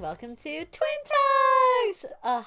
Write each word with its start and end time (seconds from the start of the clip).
Welcome 0.00 0.36
to 0.36 0.64
Twin 0.64 0.98
Talks. 1.90 2.04
Uh, 2.22 2.44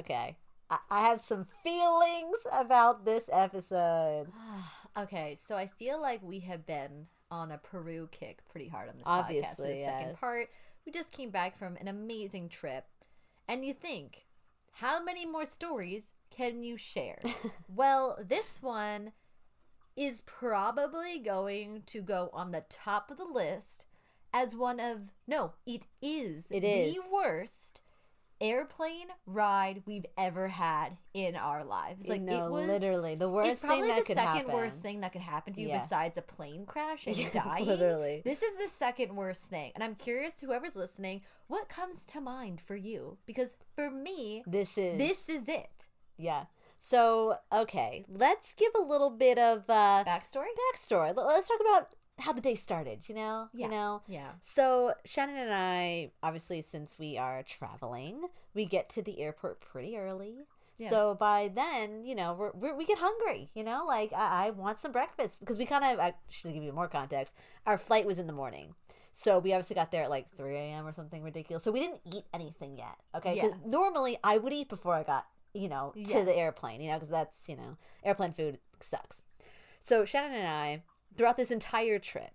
okay, 0.00 0.36
I-, 0.68 0.78
I 0.90 1.06
have 1.06 1.22
some 1.22 1.46
feelings 1.62 2.36
about 2.52 3.06
this 3.06 3.24
episode. 3.32 4.26
okay, 4.98 5.38
so 5.42 5.56
I 5.56 5.66
feel 5.66 5.98
like 5.98 6.22
we 6.22 6.40
have 6.40 6.66
been 6.66 7.06
on 7.30 7.52
a 7.52 7.58
Peru 7.58 8.06
kick 8.12 8.40
pretty 8.50 8.68
hard 8.68 8.90
on 8.90 8.96
this 8.96 9.04
Obviously, 9.06 9.46
podcast 9.46 9.56
for 9.56 9.62
the 9.62 9.78
yes. 9.78 9.90
second 9.90 10.16
part. 10.16 10.50
We 10.84 10.92
just 10.92 11.10
came 11.10 11.30
back 11.30 11.58
from 11.58 11.78
an 11.80 11.88
amazing 11.88 12.50
trip, 12.50 12.84
and 13.48 13.64
you 13.64 13.72
think, 13.72 14.26
how 14.72 15.02
many 15.02 15.24
more 15.24 15.46
stories 15.46 16.10
can 16.28 16.62
you 16.62 16.76
share? 16.76 17.22
well, 17.74 18.18
this 18.28 18.60
one 18.60 19.12
is 19.96 20.22
probably 20.26 21.18
going 21.18 21.82
to 21.86 22.02
go 22.02 22.28
on 22.34 22.50
the 22.50 22.64
top 22.68 23.10
of 23.10 23.16
the 23.16 23.24
list 23.24 23.83
as 24.34 24.54
one 24.54 24.80
of 24.80 24.98
no, 25.26 25.52
it 25.64 25.84
is 26.02 26.44
It 26.50 26.60
the 26.60 26.98
worst 27.10 27.80
airplane 28.40 29.06
ride 29.26 29.82
we've 29.86 30.04
ever 30.18 30.48
had 30.48 30.98
in 31.14 31.36
our 31.36 31.64
lives. 31.64 32.06
Like 32.08 32.20
no, 32.20 32.46
it 32.46 32.50
was 32.50 32.66
literally 32.66 33.14
the 33.14 33.28
worst 33.30 33.50
it's 33.52 33.60
probably 33.60 33.82
thing 33.82 33.88
that 33.88 34.00
the 34.00 34.06
could 34.06 34.16
second 34.16 34.36
happen. 34.36 34.52
worst 34.54 34.80
thing 34.80 35.00
that 35.00 35.12
could 35.12 35.22
happen 35.22 35.52
to 35.54 35.60
you 35.60 35.68
Yeah. 35.68 35.82
besides 35.82 36.18
a 36.18 36.22
plane 36.22 36.66
crash 36.66 37.06
and 37.06 37.16
dying. 37.32 37.64
literally. 37.64 38.22
This 38.24 38.42
is 38.42 38.54
the 38.56 38.68
second 38.68 39.14
worst 39.14 39.44
thing. 39.44 39.70
And 39.74 39.84
I'm 39.84 39.94
curious, 39.94 40.40
whoever's 40.40 40.76
listening, 40.76 41.22
what 41.46 41.68
comes 41.68 42.04
to 42.06 42.20
mind 42.20 42.60
for 42.60 42.76
you? 42.76 43.16
Because 43.24 43.56
for 43.76 43.88
me, 43.90 44.42
This 44.46 44.76
is 44.76 44.98
this 44.98 45.28
is 45.28 45.48
it. 45.48 45.70
Yeah. 46.18 46.46
So 46.80 47.36
okay, 47.52 48.04
let's 48.08 48.52
give 48.52 48.72
a 48.76 48.82
little 48.82 49.10
bit 49.10 49.38
of 49.38 49.60
uh, 49.70 50.04
Backstory? 50.06 50.48
backstory. 50.74 51.16
Let's 51.16 51.48
talk 51.48 51.60
about 51.60 51.94
how 52.18 52.32
the 52.32 52.40
day 52.40 52.54
started. 52.54 53.08
You 53.08 53.14
know, 53.14 53.48
Yeah. 53.52 53.66
you 53.66 53.70
know. 53.70 54.02
Yeah. 54.06 54.30
So 54.42 54.94
Shannon 55.04 55.36
and 55.36 55.52
I, 55.54 56.10
obviously, 56.22 56.62
since 56.62 56.98
we 56.98 57.16
are 57.18 57.42
traveling, 57.42 58.26
we 58.54 58.64
get 58.64 58.88
to 58.90 59.02
the 59.02 59.20
airport 59.20 59.60
pretty 59.60 59.96
early. 59.96 60.46
Yeah. 60.76 60.90
So 60.90 61.14
by 61.14 61.52
then, 61.54 62.04
you 62.04 62.16
know, 62.16 62.34
we're, 62.34 62.50
we're, 62.52 62.74
we 62.76 62.84
get 62.84 62.98
hungry. 62.98 63.48
You 63.54 63.62
know, 63.62 63.84
like 63.86 64.12
I, 64.12 64.46
I 64.46 64.50
want 64.50 64.80
some 64.80 64.90
breakfast 64.92 65.38
because 65.40 65.56
we 65.58 65.66
kind 65.66 65.84
of. 65.84 66.00
I 66.00 66.14
should 66.28 66.52
give 66.52 66.62
you 66.64 66.72
more 66.72 66.88
context. 66.88 67.32
Our 67.66 67.78
flight 67.78 68.06
was 68.06 68.18
in 68.18 68.26
the 68.26 68.32
morning, 68.32 68.74
so 69.12 69.38
we 69.38 69.52
obviously 69.52 69.74
got 69.74 69.92
there 69.92 70.02
at 70.02 70.10
like 70.10 70.34
three 70.36 70.56
a.m. 70.56 70.84
or 70.86 70.92
something 70.92 71.22
ridiculous. 71.22 71.62
So 71.62 71.70
we 71.70 71.78
didn't 71.80 72.00
eat 72.12 72.24
anything 72.34 72.76
yet. 72.76 72.96
Okay, 73.14 73.36
Yeah. 73.36 73.50
normally 73.64 74.18
I 74.24 74.38
would 74.38 74.52
eat 74.52 74.68
before 74.68 74.94
I 74.94 75.04
got 75.04 75.26
you 75.52 75.68
know 75.68 75.92
to 75.94 76.00
Yes. 76.00 76.24
the 76.24 76.34
airplane. 76.36 76.80
You 76.80 76.88
know, 76.90 76.96
because 76.96 77.08
that's 77.10 77.42
you 77.46 77.54
know 77.56 77.76
airplane 78.02 78.32
food 78.32 78.58
sucks. 78.80 79.22
So 79.80 80.04
Shannon 80.04 80.32
and 80.36 80.48
I, 80.48 80.82
throughout 81.16 81.36
this 81.36 81.50
entire 81.50 81.98
trip, 81.98 82.30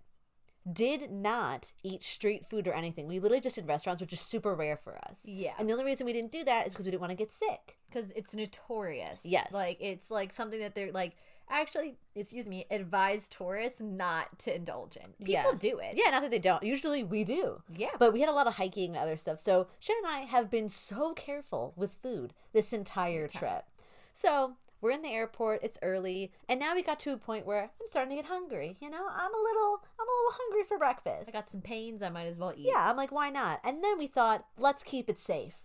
did 0.70 1.10
not 1.10 1.72
eat 1.82 2.02
street 2.02 2.44
food 2.48 2.68
or 2.68 2.72
anything. 2.74 3.06
We 3.08 3.18
literally 3.18 3.40
just 3.40 3.56
did 3.56 3.66
restaurants, 3.66 4.00
which 4.00 4.12
is 4.12 4.20
super 4.20 4.54
rare 4.54 4.76
for 4.76 4.98
us. 5.08 5.18
Yeah. 5.24 5.52
And 5.58 5.68
the 5.68 5.72
only 5.72 5.84
reason 5.84 6.06
we 6.06 6.12
didn't 6.12 6.32
do 6.32 6.44
that 6.44 6.66
is 6.66 6.72
because 6.72 6.84
we 6.86 6.90
didn't 6.90 7.00
want 7.00 7.10
to 7.12 7.16
get 7.16 7.32
sick. 7.32 7.78
Because 7.88 8.10
it's 8.12 8.34
notorious. 8.34 9.20
Yes. 9.24 9.48
Like, 9.52 9.78
it's 9.80 10.10
like 10.10 10.32
something 10.32 10.60
that 10.60 10.74
they're 10.74 10.92
like, 10.92 11.16
actually, 11.48 11.96
excuse 12.14 12.46
me, 12.46 12.66
advise 12.70 13.28
tourists 13.28 13.80
not 13.80 14.38
to 14.40 14.54
indulge 14.54 14.96
in. 14.96 15.08
People 15.24 15.32
Yeah. 15.32 15.52
do 15.58 15.78
it. 15.78 15.94
Yeah, 15.96 16.10
not 16.10 16.22
that 16.22 16.30
they 16.30 16.38
don't. 16.38 16.62
Usually 16.62 17.02
we 17.04 17.24
do. 17.24 17.62
Yeah. 17.74 17.88
But 17.98 18.12
we 18.12 18.20
had 18.20 18.28
a 18.28 18.32
lot 18.32 18.46
of 18.46 18.54
hiking 18.54 18.90
and 18.90 18.98
other 18.98 19.16
stuff. 19.16 19.38
So 19.38 19.66
Shannon 19.80 20.04
and 20.06 20.14
I 20.14 20.20
have 20.26 20.50
been 20.50 20.68
so 20.68 21.14
careful 21.14 21.72
with 21.74 21.94
food 22.02 22.34
this 22.52 22.72
entire 22.72 23.26
trip. 23.28 23.64
So 24.12 24.56
we're 24.80 24.92
in 24.92 25.02
the 25.02 25.08
airport. 25.08 25.62
It's 25.62 25.78
early, 25.82 26.32
and 26.48 26.58
now 26.58 26.74
we 26.74 26.82
got 26.82 27.00
to 27.00 27.12
a 27.12 27.16
point 27.16 27.46
where 27.46 27.62
I'm 27.62 27.88
starting 27.88 28.16
to 28.16 28.22
get 28.22 28.30
hungry. 28.30 28.76
You 28.80 28.90
know, 28.90 29.06
I'm 29.08 29.34
a 29.34 29.42
little, 29.42 29.82
I'm 29.98 30.06
a 30.08 30.16
little 30.18 30.38
hungry 30.40 30.64
for 30.64 30.78
breakfast. 30.78 31.28
I 31.28 31.32
got 31.32 31.50
some 31.50 31.60
pains. 31.60 32.02
I 32.02 32.08
might 32.08 32.26
as 32.26 32.38
well 32.38 32.52
eat. 32.56 32.66
Yeah, 32.66 32.88
I'm 32.90 32.96
like, 32.96 33.12
why 33.12 33.30
not? 33.30 33.60
And 33.64 33.82
then 33.82 33.98
we 33.98 34.06
thought, 34.06 34.46
let's 34.58 34.82
keep 34.82 35.08
it 35.08 35.18
safe. 35.18 35.58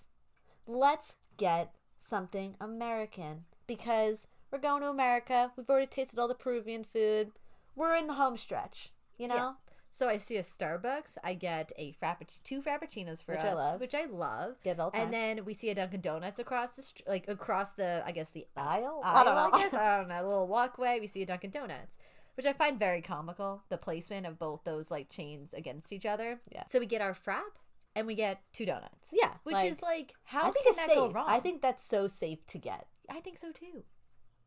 Let's 0.68 1.16
get 1.38 1.74
something 1.98 2.56
American 2.60 3.46
because 3.68 4.28
we're 4.52 4.60
going 4.60 4.82
to 4.82 4.90
America. 4.90 5.52
We've 5.56 5.70
already 5.70 5.88
tasted 5.88 6.20
all 6.20 6.28
the 6.28 6.36
Peruvian 6.36 6.84
food. 6.84 7.32
We're 7.76 7.96
in 7.96 8.08
the 8.08 8.14
home 8.14 8.38
stretch, 8.38 8.92
you 9.18 9.28
know? 9.28 9.36
Yeah. 9.36 9.52
So 9.98 10.10
I 10.10 10.18
see 10.18 10.36
a 10.36 10.42
Starbucks. 10.42 11.18
I 11.24 11.36
get 11.36 11.72
a 11.78 11.94
frappuccino, 12.04 12.44
two 12.44 12.62
frappuccinos 12.62 13.24
for 13.24 13.32
Which 13.32 13.40
us, 13.40 13.46
I 13.46 13.54
love. 13.54 13.80
which 13.80 13.96
I 13.96 14.04
love. 14.06 14.56
Get 14.62 14.78
all 14.78 14.92
time. 14.92 15.04
And 15.04 15.14
then 15.14 15.46
we 15.46 15.54
see 15.54 15.70
a 15.70 15.76
Dunkin' 15.76 16.02
Donuts 16.02 16.38
across 16.38 16.76
the 16.76 16.82
str- 16.82 17.04
like 17.08 17.30
across 17.30 17.70
the 17.72 18.04
I 18.06 18.12
guess 18.12 18.30
the 18.32 18.46
aisle? 18.58 19.02
aisle. 19.06 19.16
I 19.18 19.24
don't 19.24 19.36
know. 19.36 19.58
I 19.58 19.62
guess 19.62 19.74
I 19.74 19.98
don't 19.98 20.10
know. 20.10 20.22
A 20.22 20.28
little 20.28 20.48
walkway. 20.48 21.00
We 21.00 21.08
see 21.08 21.22
a 21.22 21.26
Dunkin' 21.26 21.52
Donuts, 21.52 21.96
which 22.36 22.46
I 22.46 22.52
find 22.52 22.78
very 22.78 23.02
comical. 23.02 23.64
The 23.70 23.78
placement 23.78 24.26
of 24.26 24.38
both 24.38 24.66
those 24.66 24.92
like 24.92 25.08
chains 25.08 25.54
against 25.54 25.94
each 25.94 26.06
other. 26.06 26.42
Yeah. 26.52 26.64
So 26.70 26.80
we 26.80 26.88
get 26.88 27.00
our 27.02 27.14
frap 27.14 27.56
and 27.96 28.06
we 28.06 28.16
get 28.16 28.42
two 28.52 28.66
donuts. 28.66 29.14
yeah. 29.14 29.32
Which 29.44 29.54
like, 29.54 29.72
is 29.72 29.82
like 29.82 30.14
how 30.26 30.50
I 30.50 30.52
think 30.52 30.66
can 30.66 30.76
that 30.76 30.88
safe. 30.88 30.96
go 30.96 31.10
wrong? 31.12 31.26
I 31.30 31.40
think 31.40 31.62
that's 31.62 31.88
so 31.88 32.08
safe 32.08 32.46
to 32.48 32.58
get. 32.58 32.86
I 33.10 33.22
think 33.22 33.38
so 33.38 33.54
too. 33.54 33.84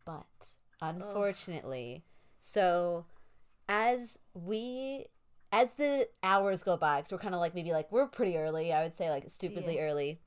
But 0.05 0.27
unfortunately, 0.83 2.05
so 2.43 3.07
as 3.67 4.19
we 4.35 5.07
as 5.53 5.73
the 5.75 6.09
hours 6.23 6.63
go 6.63 6.77
by, 6.77 6.99
because 7.01 7.13
we're 7.13 7.19
kind 7.19 7.35
of 7.35 7.41
like 7.41 7.55
maybe 7.55 7.73
like 7.73 7.91
we're 7.91 8.07
pretty 8.07 8.37
early, 8.37 8.73
I 8.73 8.83
would 8.83 8.95
say 8.97 9.11
like 9.11 9.25
stupidly 9.31 9.77
Yeah. 9.77 9.83
early, 9.83 10.21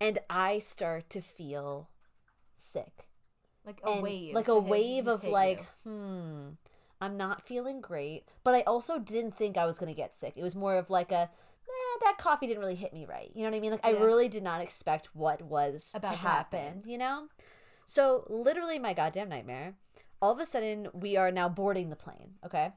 and 0.00 0.18
I 0.28 0.58
start 0.58 1.08
to 1.10 1.20
feel 1.20 1.88
sick. 2.56 3.06
Like 3.64 3.80
a 3.84 3.90
and 3.92 4.02
wave. 4.02 4.34
like 4.34 4.48
a 4.48 4.58
wave 4.58 5.06
of 5.06 5.24
like, 5.24 5.64
you. 5.84 5.90
hmm, 5.90 6.48
I'm 7.00 7.16
not 7.16 7.46
feeling 7.46 7.80
great. 7.80 8.28
But 8.42 8.54
I 8.54 8.60
also 8.62 8.98
didn't 8.98 9.36
think 9.36 9.56
I 9.56 9.64
was 9.66 9.78
gonna 9.78 9.94
get 9.94 10.14
sick. 10.14 10.34
It 10.36 10.42
was 10.42 10.54
more 10.54 10.76
of 10.76 10.90
like 10.90 11.12
a, 11.12 11.30
eh, 11.30 11.98
that 12.02 12.16
coffee 12.18 12.46
didn't 12.46 12.60
really 12.60 12.74
hit 12.74 12.92
me 12.92 13.06
right. 13.06 13.30
You 13.34 13.42
know 13.44 13.50
what 13.50 13.56
I 13.56 13.60
mean? 13.60 13.70
Like 13.70 13.84
I 13.86 13.90
really 13.92 14.28
did 14.28 14.42
not 14.42 14.60
expect 14.60 15.08
what 15.14 15.40
was 15.42 15.90
About 15.94 16.10
to 16.10 16.16
to 16.16 16.20
happen. 16.22 16.58
happen. 16.60 16.82
You 16.86 16.98
know? 16.98 17.28
So 17.86 18.26
literally, 18.28 18.78
my 18.78 18.92
goddamn 18.92 19.28
nightmare. 19.28 19.74
All 20.20 20.32
of 20.32 20.40
a 20.40 20.46
sudden, 20.46 20.88
we 20.94 21.16
are 21.16 21.30
now 21.30 21.48
boarding 21.48 21.90
the 21.90 21.96
plane. 21.96 22.34
Okay. 22.44 22.72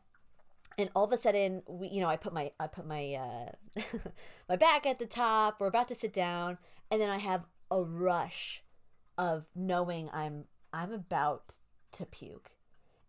And 0.78 0.90
all 0.96 1.06
of 1.06 1.12
a 1.12 1.18
sudden, 1.18 1.64
we, 1.68 1.88
you 1.88 2.02
know, 2.02 2.08
I 2.08 2.18
put 2.18 2.34
my, 2.34 2.52
I 2.60 2.68
put 2.68 2.86
my, 2.86 3.16
uh, 3.16 3.82
my 4.50 4.56
back 4.56 4.86
at 4.86 5.00
the 5.00 5.08
top. 5.08 5.60
We're 5.60 5.68
about 5.68 5.88
to 5.88 5.96
sit 5.96 6.14
down, 6.14 6.60
and 6.92 7.02
then 7.02 7.10
I 7.10 7.18
have 7.18 7.46
a 7.72 7.82
rush 7.82 8.64
of 9.18 9.46
knowing 9.56 10.10
I'm, 10.14 10.46
I'm 10.72 10.94
about 10.94 11.56
to 11.94 12.06
puke, 12.06 12.52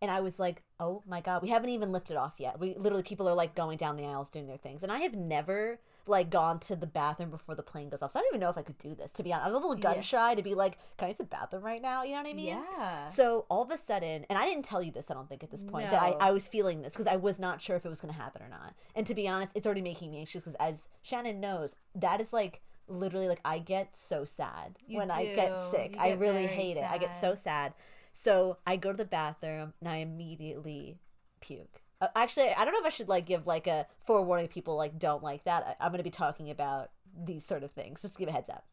and 0.01 0.09
I 0.09 0.21
was 0.21 0.39
like, 0.39 0.63
oh 0.79 1.03
my 1.07 1.21
god, 1.21 1.43
we 1.43 1.49
haven't 1.49 1.69
even 1.69 1.91
lifted 1.91 2.17
off 2.17 2.33
yet. 2.39 2.59
We 2.59 2.73
literally 2.75 3.03
people 3.03 3.29
are 3.29 3.35
like 3.35 3.53
going 3.53 3.77
down 3.77 3.97
the 3.97 4.05
aisles 4.05 4.31
doing 4.31 4.47
their 4.47 4.57
things, 4.57 4.81
and 4.81 4.91
I 4.91 4.99
have 5.01 5.13
never 5.13 5.79
like 6.09 6.29
gone 6.29 6.59
to 6.61 6.75
the 6.75 6.87
bathroom 6.87 7.29
before 7.29 7.55
the 7.55 7.63
plane 7.63 7.89
goes 7.89 8.01
off. 8.01 8.11
So 8.11 8.19
I 8.19 8.21
don't 8.23 8.31
even 8.31 8.41
know 8.41 8.49
if 8.49 8.57
I 8.57 8.61
could 8.63 8.77
do 8.77 8.95
this. 8.95 9.13
To 9.13 9.23
be 9.23 9.31
honest, 9.31 9.45
I 9.47 9.51
was 9.51 9.55
a 9.63 9.67
little 9.67 9.81
gun 9.81 9.95
Yeah. 9.95 10.01
shy 10.01 10.35
to 10.35 10.41
be 10.41 10.55
like, 10.55 10.77
can 10.97 11.05
I 11.05 11.07
use 11.07 11.17
the 11.17 11.23
bathroom 11.23 11.63
right 11.63 11.81
now? 11.81 12.03
You 12.03 12.11
know 12.11 12.23
what 12.23 12.29
I 12.29 12.33
mean? 12.33 12.47
yeah. 12.47 13.05
So 13.05 13.45
all 13.49 13.61
of 13.63 13.71
a 13.71 13.77
sudden, 13.77 14.25
and 14.29 14.37
I 14.37 14.45
didn't 14.45 14.65
tell 14.65 14.81
you 14.81 14.91
this, 14.91 15.09
I 15.09 15.13
don't 15.13 15.29
think 15.29 15.43
at 15.43 15.51
this 15.51 15.63
point 15.63 15.89
that 15.91 16.01
I, 16.01 16.09
I 16.19 16.31
was 16.31 16.47
feeling 16.47 16.81
this 16.81 16.93
because 16.93 17.07
I 17.07 17.15
was 17.15 17.39
not 17.39 17.61
sure 17.61 17.75
if 17.75 17.85
it 17.85 17.89
was 17.89 18.01
going 18.01 18.13
to 18.13 18.19
happen 18.19 18.41
or 18.41 18.49
not. 18.49 18.73
And 18.95 19.05
to 19.07 19.13
be 19.15 19.27
honest, 19.27 19.51
it's 19.55 19.65
already 19.65 19.81
making 19.81 20.11
me 20.11 20.19
anxious 20.19 20.43
because 20.43 20.55
as 20.59 20.87
Shannon 21.03 21.39
knows, 21.39 21.75
that 21.95 22.19
is 22.21 22.33
like 22.33 22.61
literally 22.87 23.27
like 23.27 23.41
I 23.45 23.59
get 23.59 23.95
so 23.95 24.25
sad 24.25 24.77
You 24.87 24.97
when 24.97 25.11
I 25.11 25.25
get 25.35 25.57
sick. 25.71 25.95
You 25.95 26.01
I 26.01 26.13
really 26.13 26.47
hate 26.47 26.75
it. 26.77 26.83
I 26.89 26.97
get 26.97 27.15
so 27.15 27.35
sad. 27.35 27.73
So 28.13 28.57
I 28.65 28.75
go 28.77 28.91
to 28.91 28.97
the 28.97 29.05
bathroom 29.05 29.73
and 29.79 29.87
I 29.87 29.97
immediately 29.97 30.97
puke. 31.39 31.81
Uh, 32.01 32.07
actually, 32.15 32.49
I 32.49 32.63
don't 32.63 32.73
know 32.73 32.79
if 32.79 32.85
I 32.85 32.89
should 32.89 33.09
like 33.09 33.25
give 33.25 33.45
like 33.45 33.67
a 33.67 33.87
forewarning 34.05 34.47
people 34.47 34.75
like 34.75 34.97
don't 34.99 35.23
like 35.23 35.43
that. 35.43 35.77
I, 35.79 35.85
I'm 35.85 35.91
going 35.91 35.99
to 35.99 36.03
be 36.03 36.09
talking 36.09 36.49
about 36.49 36.91
these 37.25 37.45
sort 37.45 37.63
of 37.63 37.71
things. 37.71 38.01
Just 38.01 38.17
give 38.17 38.29
a 38.29 38.31
heads 38.31 38.49
up. 38.49 38.65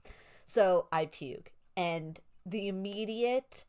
So 0.47 0.87
I 0.93 1.07
puke, 1.07 1.53
and 1.77 2.21
the 2.45 2.69
immediate 2.69 3.65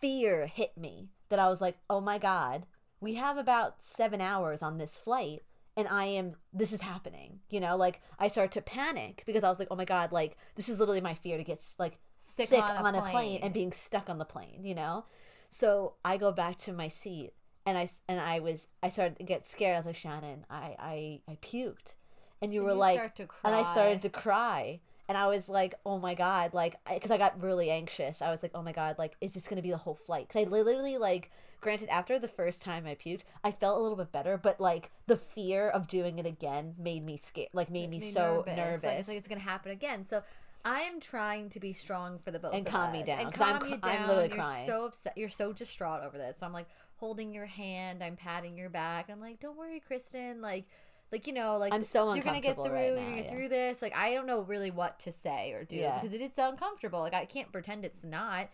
fear 0.00 0.46
hit 0.46 0.76
me 0.76 1.08
that 1.28 1.38
I 1.38 1.48
was 1.48 1.60
like, 1.60 1.76
oh 1.90 2.00
my 2.00 2.18
God, 2.18 2.64
we 3.00 3.14
have 3.14 3.36
about 3.36 3.82
seven 3.82 4.20
hours 4.20 4.62
on 4.62 4.78
this 4.78 4.96
flight. 4.96 5.42
And 5.76 5.86
I 5.86 6.06
am, 6.06 6.34
this 6.52 6.72
is 6.72 6.80
happening. 6.80 7.38
You 7.50 7.60
know, 7.60 7.76
like 7.76 8.02
I 8.18 8.28
started 8.28 8.52
to 8.52 8.62
panic 8.62 9.22
because 9.26 9.44
I 9.44 9.48
was 9.48 9.58
like, 9.60 9.68
oh 9.70 9.76
my 9.76 9.84
God, 9.84 10.10
like 10.10 10.36
this 10.56 10.68
is 10.68 10.80
literally 10.80 11.00
my 11.00 11.14
fear 11.14 11.36
to 11.36 11.44
get 11.44 11.62
like 11.78 11.98
Sick 12.20 12.48
sick, 12.48 12.62
on 12.62 12.78
on, 12.78 12.94
a 12.94 12.98
a, 12.98 13.00
plane. 13.02 13.12
plane. 13.12 13.40
and 13.42 13.54
being 13.54 13.72
stuck 13.72 14.10
on 14.10 14.18
the 14.18 14.24
plane, 14.24 14.64
you 14.64 14.74
know? 14.74 15.04
So 15.48 15.94
I 16.04 16.16
go 16.16 16.32
back 16.32 16.58
to 16.58 16.72
my 16.72 16.88
seat 16.88 17.32
and 17.68 17.78
I, 17.78 17.88
and 18.08 18.20
I 18.20 18.40
was, 18.40 18.66
I 18.82 18.88
started 18.88 19.18
to 19.18 19.24
get 19.24 19.46
scared. 19.46 19.74
I 19.76 19.78
was 19.78 19.86
like, 19.86 19.96
Shannon, 19.96 20.44
I, 20.50 20.76
I, 20.78 21.20
I 21.32 21.36
puked. 21.42 21.94
And 22.40 22.52
you 22.54 22.60
And 22.60 22.66
were 22.66 22.72
you 22.72 22.78
like, 22.78 22.98
and 23.44 23.54
I 23.54 23.62
started 23.72 24.02
to 24.02 24.08
cry. 24.08 24.80
And 25.08 25.16
I 25.16 25.26
was 25.26 25.48
like, 25.48 25.74
oh 25.86 25.98
my 25.98 26.14
God, 26.14 26.52
like, 26.54 26.76
because 26.92 27.10
I, 27.10 27.16
got 27.18 27.42
really 27.42 27.70
anxious. 27.70 28.20
I 28.20 28.30
was 28.30 28.42
like, 28.42 28.52
oh 28.54 28.62
my 28.62 28.72
God, 28.72 28.96
like, 28.98 29.16
is 29.20 29.32
this 29.32 29.44
going 29.48 29.56
to 29.56 29.62
be 29.62 29.70
the 29.70 29.76
whole 29.78 29.94
flight? 29.94 30.28
Because 30.28 30.46
I 30.46 30.50
literally, 30.50 30.98
like, 30.98 31.30
granted, 31.62 31.88
after 31.88 32.18
the 32.18 32.28
first 32.28 32.60
time 32.60 32.84
I 32.86 32.94
puked, 32.94 33.22
I 33.42 33.50
felt 33.52 33.78
a 33.78 33.80
little 33.82 33.96
bit 33.96 34.12
better, 34.12 34.36
but, 34.36 34.60
like, 34.60 34.90
the 35.06 35.16
fear 35.16 35.68
of 35.70 35.88
doing 35.88 36.18
it 36.18 36.26
again 36.26 36.74
made 36.78 37.04
me 37.04 37.16
scared, 37.16 37.48
like, 37.54 37.70
made 37.70 37.88
me, 37.88 38.00
so 38.12 38.44
nervous. 38.46 38.84
Like, 38.84 38.98
it's 38.98 39.08
like 39.08 39.16
it's 39.18 39.28
gonna 39.28 39.40
happen 39.40 39.72
again. 39.72 40.04
So 40.04 40.22
I 40.62 40.82
am 40.82 41.00
trying 41.00 41.48
to 41.50 41.60
be 41.60 41.72
strong 41.72 42.18
for 42.18 42.30
the 42.30 42.38
both 42.38 42.52
And 42.52 42.66
calm 42.66 42.92
me 42.92 43.00
us. 43.00 43.06
down, 43.06 43.20
and 43.20 43.32
'cause 43.32 43.40
I'm 43.40 43.60
calm 43.60 43.68
you 43.70 43.78
cr- 43.78 43.88
I'm 43.88 43.96
down. 44.00 44.08
literally 44.08 44.28
you're 44.28 44.36
crying. 44.36 44.66
so 44.66 44.84
upset. 44.84 45.16
You're 45.16 45.28
so 45.30 45.52
distraught 45.54 46.02
over 46.02 46.18
this. 46.18 46.38
So 46.38 46.46
I'm 46.46 46.52
like 46.52 46.66
holding 46.98 47.32
your 47.32 47.46
hand. 47.46 48.02
I'm 48.02 48.16
patting 48.16 48.56
your 48.58 48.70
back. 48.70 49.08
I'm 49.10 49.20
like, 49.20 49.40
don't 49.40 49.56
worry, 49.56 49.80
Kristen. 49.80 50.40
Like 50.40 50.66
like 51.10 51.26
you 51.26 51.32
know, 51.32 51.56
like 51.56 51.72
I'm 51.72 51.82
so 51.82 52.12
you're 52.14 52.22
gonna 52.24 52.40
get 52.40 52.56
through, 52.56 52.66
right 52.68 52.86
you're 52.88 52.96
gonna 52.96 53.16
get 53.16 53.24
yeah. 53.26 53.30
through 53.30 53.48
this. 53.48 53.80
Like 53.82 53.96
I 53.96 54.12
don't 54.14 54.26
know 54.26 54.40
really 54.42 54.70
what 54.70 54.98
to 55.00 55.12
say 55.12 55.52
or 55.52 55.64
do 55.64 55.76
Yeah. 55.76 55.98
because 55.98 56.12
it 56.14 56.20
is 56.20 56.32
uncomfortable. 56.36 57.00
Like 57.00 57.14
I 57.14 57.24
can't 57.24 57.50
pretend 57.50 57.84
it's 57.84 58.04
not. 58.04 58.48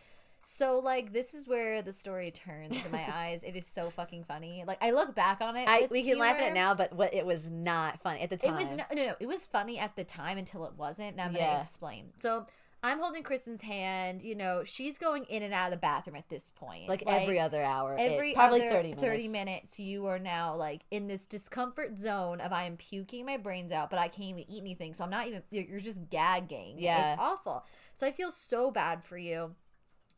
So 0.46 0.78
like 0.78 1.12
this 1.12 1.32
is 1.34 1.48
where 1.48 1.80
the 1.82 1.92
story 1.92 2.30
turns 2.30 2.76
in 2.84 2.92
my 2.92 3.04
eyes. 3.12 3.42
It 3.42 3.56
is 3.56 3.66
so 3.66 3.90
fucking 3.90 4.24
funny. 4.24 4.62
Like 4.66 4.78
I 4.82 4.90
look 4.90 5.14
back 5.14 5.40
on 5.40 5.56
it. 5.56 5.66
I 5.66 5.88
we 5.90 6.04
can 6.04 6.18
laugh 6.18 6.36
at 6.36 6.48
it 6.50 6.54
now, 6.54 6.74
but 6.74 6.92
what 6.92 7.12
it 7.14 7.24
was 7.26 7.46
not 7.46 8.00
funny 8.02 8.20
at 8.20 8.28
the 8.28 8.36
It 8.36 8.42
time. 8.42 8.54
was 8.56 8.66
no, 8.76 8.84
no, 8.94 9.06
no. 9.06 9.14
It 9.18 9.26
was 9.26 9.46
funny 9.46 9.78
at 9.78 9.96
the 9.96 10.04
time 10.04 10.38
until 10.38 10.66
it 10.66 10.74
wasn't. 10.76 11.16
Now 11.16 11.24
I'm 11.24 11.34
Yeah. 11.34 11.46
gonna 11.48 11.60
explain. 11.60 12.12
So 12.18 12.46
I'm 12.84 12.98
holding 12.98 13.22
Kristen's 13.22 13.62
hand. 13.62 14.22
You 14.22 14.34
know, 14.34 14.62
she's 14.64 14.98
going 14.98 15.24
in 15.24 15.42
and 15.42 15.54
out 15.54 15.66
of 15.66 15.70
the 15.72 15.80
bathroom 15.80 16.16
at 16.16 16.28
this 16.28 16.50
point. 16.54 16.86
like, 16.88 17.02
every 17.06 17.40
other 17.40 17.62
hour. 17.62 17.96
it- 17.96 18.12
every 18.12 18.34
probably 18.34 18.60
other 18.60 18.70
30 18.70 18.88
minutes. 18.90 19.02
30 19.02 19.28
minutes 19.28 19.78
you 19.80 20.06
are 20.06 20.18
now 20.18 20.54
like 20.54 20.82
in 20.90 21.06
this 21.08 21.26
discomfort 21.26 21.98
zone 21.98 22.40
of 22.40 22.52
i 22.52 22.64
am 22.64 22.76
puking 22.76 23.24
my 23.24 23.36
brains 23.36 23.72
out 23.72 23.88
but 23.90 23.98
i 23.98 24.06
can't 24.08 24.28
even 24.28 24.44
eat 24.50 24.60
anything 24.60 24.92
so 24.92 25.02
i'm 25.04 25.10
not 25.10 25.26
even 25.26 25.42
you're 25.50 25.80
just 25.80 25.98
gagging 26.10 26.76
Yeah. 26.78 27.12
it's 27.14 27.20
awful 27.22 27.64
so 27.94 28.06
i 28.06 28.12
feel 28.12 28.30
so 28.30 28.70
bad 28.70 29.02
for 29.02 29.16
you 29.16 29.54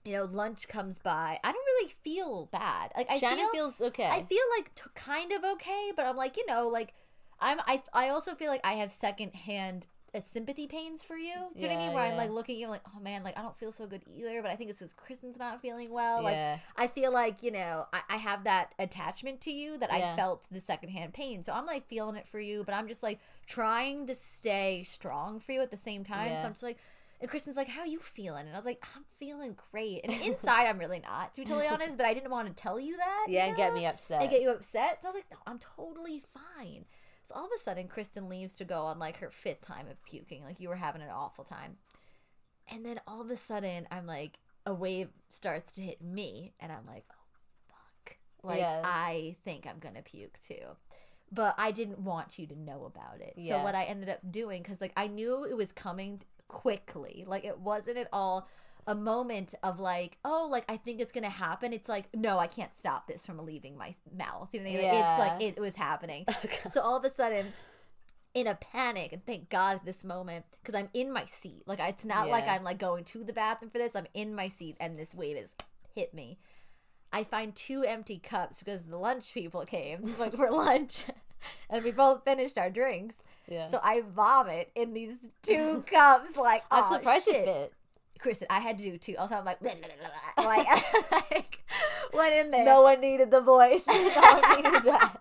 you 0.04 0.12
know 0.12 0.24
lunch 0.24 0.66
comes 0.68 0.98
by 0.98 1.38
i 1.44 1.52
don't 1.52 1.64
really 1.64 1.92
feel 2.02 2.46
bad 2.52 2.92
like 2.96 3.10
i 3.10 3.18
Shannon 3.18 3.38
feel 3.38 3.70
feels 3.70 3.80
okay. 3.80 4.06
i 4.06 4.22
feel 4.24 4.44
like 4.56 4.74
t- 4.74 4.82
kind 4.94 5.32
of 5.32 5.44
okay 5.44 5.92
but 5.94 6.06
i'm 6.06 6.16
like 6.16 6.36
you 6.36 6.46
know 6.46 6.68
like 6.68 6.94
i'm 7.40 7.60
i, 7.66 7.82
I 7.92 8.08
also 8.10 8.34
feel 8.34 8.50
like 8.50 8.64
i 8.64 8.74
have 8.74 8.92
secondhand 8.92 9.86
sympathy 10.22 10.66
pains 10.66 11.02
for 11.02 11.16
you 11.16 11.34
do 11.56 11.64
you 11.64 11.68
know 11.68 11.74
what 11.74 11.82
i 11.82 11.86
mean 11.86 11.94
where 11.94 12.04
i'm 12.04 12.16
like 12.16 12.30
looking 12.30 12.56
at 12.56 12.60
you 12.60 12.68
like 12.68 12.80
oh 12.94 13.00
man 13.00 13.22
like 13.22 13.36
i 13.38 13.42
don't 13.42 13.58
feel 13.58 13.70
so 13.70 13.86
good 13.86 14.02
either 14.16 14.40
but 14.40 14.50
i 14.50 14.56
think 14.56 14.70
it's 14.70 14.78
because 14.78 14.94
kristen's 14.94 15.38
not 15.38 15.60
feeling 15.60 15.90
well 15.90 16.22
like. 16.22 16.36
I 16.76 16.88
feel 16.88 17.12
like, 17.12 17.42
you 17.42 17.50
know, 17.50 17.86
I, 17.92 18.00
I 18.08 18.16
have 18.16 18.44
that 18.44 18.74
attachment 18.78 19.40
to 19.42 19.50
you 19.50 19.78
that 19.78 19.90
Yeah. 19.92 20.12
I 20.12 20.16
felt 20.16 20.44
the 20.50 20.60
secondhand 20.60 21.14
pain. 21.14 21.42
So 21.42 21.52
I'm 21.52 21.66
like 21.66 21.86
feeling 21.88 22.16
it 22.16 22.26
for 22.28 22.40
you, 22.40 22.64
but 22.64 22.74
I'm 22.74 22.88
just 22.88 23.02
like 23.02 23.18
trying 23.46 24.06
to 24.06 24.14
stay 24.14 24.82
strong 24.86 25.40
for 25.40 25.52
you 25.52 25.60
at 25.62 25.70
the 25.70 25.76
same 25.76 26.04
time. 26.04 26.30
Yeah. 26.30 26.42
So 26.42 26.46
I'm 26.46 26.52
just 26.52 26.62
like, 26.62 26.78
and 27.20 27.30
Kristen's 27.30 27.56
like, 27.56 27.68
How 27.68 27.80
are 27.80 27.86
you 27.86 27.98
feeling? 27.98 28.46
And 28.46 28.54
I 28.54 28.58
was 28.58 28.66
like, 28.66 28.84
I'm 28.94 29.04
feeling 29.18 29.56
great. 29.72 30.02
And 30.04 30.12
inside, 30.22 30.66
I'm 30.66 30.78
really 30.78 31.00
not, 31.00 31.34
to 31.34 31.40
be 31.40 31.46
totally 31.46 31.66
honest, 31.66 31.96
but 31.96 32.04
I 32.04 32.12
didn't 32.14 32.30
want 32.30 32.48
to 32.48 32.62
tell 32.62 32.78
you 32.78 32.96
that. 32.98 33.26
you 33.28 33.34
yeah, 33.34 33.46
and 33.46 33.56
get 33.56 33.72
me 33.72 33.86
upset. 33.86 34.20
And 34.22 34.30
get 34.30 34.42
you 34.42 34.50
upset. 34.50 35.00
So 35.00 35.08
I 35.08 35.10
was 35.12 35.14
like, 35.14 35.30
No, 35.30 35.38
I'm 35.46 35.58
totally 35.58 36.22
fine. 36.34 36.84
So 37.26 37.34
all 37.34 37.44
of 37.44 37.50
a 37.54 37.60
sudden, 37.60 37.88
Kristen 37.88 38.28
leaves 38.28 38.54
to 38.54 38.64
go 38.64 38.82
on 38.82 39.00
like 39.00 39.16
her 39.18 39.30
fifth 39.30 39.62
time 39.62 39.88
of 39.90 40.02
puking. 40.04 40.44
Like 40.44 40.60
you 40.60 40.68
were 40.68 40.76
having 40.76 41.02
an 41.02 41.10
awful 41.10 41.42
time. 41.42 41.76
And 42.70 42.86
then 42.86 43.00
all 43.06 43.20
of 43.20 43.30
a 43.30 43.36
sudden, 43.36 43.86
I'm 43.90 44.06
like, 44.06 44.38
a 44.64 44.72
wave 44.72 45.08
starts 45.28 45.74
to 45.74 45.82
hit 45.82 46.02
me, 46.02 46.52
and 46.58 46.72
I'm 46.72 46.86
like, 46.86 47.04
oh, 47.10 47.68
fuck. 47.68 48.16
Like, 48.42 48.58
Yeah. 48.58 48.80
I 48.84 49.36
think 49.44 49.66
I'm 49.66 49.78
gonna 49.80 50.02
puke 50.02 50.38
too. 50.46 50.76
But 51.32 51.56
I 51.58 51.72
didn't 51.72 51.98
want 51.98 52.38
you 52.38 52.46
to 52.46 52.58
know 52.58 52.84
about 52.84 53.20
it. 53.20 53.34
So, 53.36 53.62
what 53.64 53.74
I 53.74 53.84
ended 53.84 54.08
up 54.08 54.20
doing, 54.30 54.62
because 54.62 54.80
like 54.80 54.92
I 54.96 55.08
knew 55.08 55.44
it 55.44 55.56
was 55.56 55.72
coming 55.72 56.22
quickly, 56.46 57.24
like 57.26 57.44
it 57.44 57.58
wasn't 57.58 57.98
at 57.98 58.08
all 58.12 58.48
a 58.86 58.94
moment 58.94 59.54
of 59.62 59.80
like, 59.80 60.18
oh, 60.24 60.48
like 60.50 60.64
I 60.68 60.76
think 60.76 61.00
it's 61.00 61.12
gonna 61.12 61.28
happen. 61.28 61.72
It's 61.72 61.88
like, 61.88 62.06
no, 62.14 62.38
I 62.38 62.46
can't 62.46 62.74
stop 62.78 63.06
this 63.08 63.26
from 63.26 63.44
leaving 63.44 63.76
my 63.76 63.94
mouth. 64.16 64.48
You 64.52 64.60
know, 64.60 64.70
what 64.70 64.78
I 64.78 64.90
mean? 64.90 64.94
it's 64.94 65.18
like 65.18 65.42
it 65.42 65.60
was 65.60 65.74
happening. 65.74 66.24
Okay. 66.44 66.68
So 66.70 66.80
all 66.80 66.96
of 66.96 67.04
a 67.04 67.10
sudden, 67.10 67.52
in 68.34 68.46
a 68.46 68.54
panic, 68.54 69.12
and 69.12 69.24
thank 69.24 69.48
God 69.48 69.76
at 69.76 69.84
this 69.84 70.04
moment, 70.04 70.44
because 70.62 70.74
I'm 70.74 70.90
in 70.92 71.10
my 71.10 71.24
seat. 71.24 71.62
Like 71.66 71.80
it's 71.80 72.04
not 72.04 72.28
like 72.28 72.46
I'm 72.46 72.62
like 72.62 72.78
going 72.78 73.04
to 73.04 73.24
the 73.24 73.32
bathroom 73.32 73.70
for 73.70 73.78
this. 73.78 73.96
I'm 73.96 74.06
in 74.14 74.34
my 74.34 74.48
seat, 74.48 74.76
and 74.78 74.98
this 74.98 75.14
wave 75.14 75.38
has 75.38 75.54
hit 75.94 76.14
me. 76.14 76.38
I 77.12 77.24
find 77.24 77.56
two 77.56 77.82
empty 77.82 78.18
cups 78.18 78.58
because 78.58 78.84
the 78.84 78.98
lunch 78.98 79.32
people 79.32 79.64
came 79.64 80.14
like 80.18 80.34
for 80.34 80.50
lunch, 80.50 81.04
and 81.70 81.82
we 81.82 81.90
both 81.90 82.24
finished 82.24 82.58
our 82.58 82.70
drinks. 82.70 83.16
yeah. 83.48 83.68
So 83.70 83.80
I 83.82 84.02
vomit 84.02 84.70
in 84.74 84.92
these 84.92 85.16
two 85.42 85.82
cups. 85.86 86.36
Like 86.36 86.62
I'm 86.70 86.84
oh, 86.84 86.96
surprised 86.96 87.24
shit. 87.24 87.36
it 87.36 87.44
fit. 87.46 87.72
Kristen, 88.18 88.46
I 88.50 88.60
had 88.60 88.78
to 88.78 88.84
do 88.84 88.98
too. 88.98 89.14
Also, 89.18 89.34
I'm 89.34 89.44
like, 89.44 89.60
blah, 89.60 89.72
blah, 89.74 89.88
blah, 90.36 90.44
like, 90.44 91.10
like 91.30 91.58
went 92.12 92.34
in 92.34 92.50
there. 92.50 92.64
No 92.64 92.82
one 92.82 93.00
needed 93.00 93.30
the 93.30 93.40
voice. 93.40 93.82
no 93.86 93.94
one 93.94 94.62
needed 94.62 94.84
that. 94.84 95.20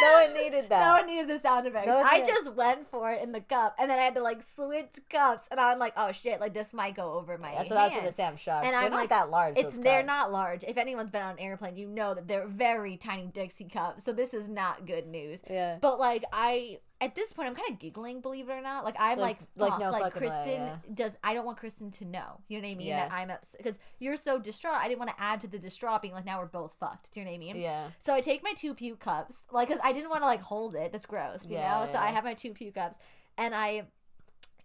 No 0.00 0.24
one 0.24 0.34
needed 0.34 0.68
that. 0.68 0.80
No 0.80 0.92
one 0.92 1.06
needed 1.06 1.28
the 1.28 1.40
sound 1.40 1.66
effects. 1.66 1.86
No 1.86 1.98
I 1.98 2.18
did. 2.18 2.28
just 2.28 2.52
went 2.54 2.90
for 2.90 3.12
it 3.12 3.22
in 3.22 3.32
the 3.32 3.40
cup, 3.40 3.76
and 3.78 3.90
then 3.90 3.98
I 3.98 4.02
had 4.02 4.14
to 4.16 4.22
like 4.22 4.42
switch 4.54 4.88
cups, 5.08 5.46
and 5.50 5.60
I'm 5.60 5.78
like, 5.78 5.92
oh 5.96 6.12
shit, 6.12 6.40
like 6.40 6.54
this 6.54 6.72
might 6.72 6.96
go 6.96 7.12
over 7.12 7.38
my 7.38 7.48
head. 7.48 7.60
That's 7.60 7.70
what 7.70 7.78
I 7.78 7.84
was 7.84 7.92
hand. 7.92 8.04
gonna 8.04 8.16
say. 8.16 8.24
I'm 8.24 8.36
shocked. 8.36 8.66
And 8.66 8.74
They're 8.74 8.80
I'm 8.80 8.90
not 8.90 8.96
like, 8.96 9.08
that 9.10 9.30
large. 9.30 9.56
It's 9.56 9.78
they're 9.78 10.00
cups. 10.00 10.06
not 10.06 10.32
large. 10.32 10.64
If 10.64 10.76
anyone's 10.76 11.10
been 11.10 11.22
on 11.22 11.32
an 11.32 11.38
airplane, 11.38 11.76
you 11.76 11.88
know 11.88 12.14
that 12.14 12.26
they're 12.26 12.46
very 12.46 12.96
tiny 12.96 13.28
Dixie 13.28 13.64
cups. 13.64 14.04
So 14.04 14.12
this 14.12 14.34
is 14.34 14.48
not 14.48 14.86
good 14.86 15.06
news. 15.06 15.40
Yeah. 15.48 15.78
But 15.80 16.00
like 16.00 16.24
I 16.32 16.78
at 17.02 17.14
this 17.14 17.32
point 17.32 17.48
I'm 17.48 17.54
kind 17.54 17.70
of 17.70 17.78
giggling, 17.78 18.20
believe 18.20 18.48
it 18.48 18.52
or 18.52 18.62
not. 18.62 18.84
Like 18.84 18.96
I'm 18.98 19.18
like 19.18 19.38
Like- 19.56 19.70
fuck, 19.72 19.80
no 19.80 19.90
like 19.90 20.02
fucking 20.04 20.22
way, 20.22 20.28
Kristen 20.28 20.60
yeah. 20.62 20.76
does 20.94 21.12
I 21.22 21.34
don't 21.34 21.44
want 21.44 21.58
Kristen 21.58 21.90
to 21.92 22.04
know. 22.04 22.40
You 22.48 22.58
know 22.60 22.66
what 22.68 22.72
I 22.72 22.76
mean? 22.76 22.86
Yeah. 22.86 23.08
That 23.08 23.12
I'm 23.14 23.30
upset 23.30 23.58
because 23.62 23.78
you're 23.98 24.16
so 24.16 24.38
distraught. 24.38 24.76
I 24.80 24.88
didn't 24.88 25.00
want 25.00 25.10
to 25.10 25.22
add 25.22 25.40
to 25.42 25.48
the 25.48 25.58
distraught 25.58 26.00
being 26.02 26.14
like 26.14 26.24
now 26.24 26.40
we're 26.40 26.46
both 26.46 26.74
fucked. 26.80 27.12
Do 27.12 27.20
you 27.20 27.26
know 27.26 27.32
what 27.32 27.36
I 27.36 27.38
mean? 27.38 27.56
Yeah. 27.56 27.88
So 28.00 28.14
I 28.14 28.20
take 28.20 28.42
my 28.42 28.52
two 28.54 28.72
puke 28.74 29.00
cups, 29.00 29.34
like, 29.50 29.68
cause 29.68 29.78
I 29.82 29.92
didn't 29.92 30.10
want 30.10 30.22
to 30.22 30.26
like 30.26 30.40
hold 30.42 30.74
it. 30.74 30.92
That's 30.92 31.06
gross, 31.06 31.44
you 31.44 31.56
Yeah, 31.56 31.84
know. 31.84 31.92
So 31.92 31.98
I 31.98 32.06
have 32.08 32.24
my 32.24 32.34
two 32.34 32.52
puke 32.52 32.74
cups, 32.76 32.96
and 33.36 33.54
I 33.54 33.82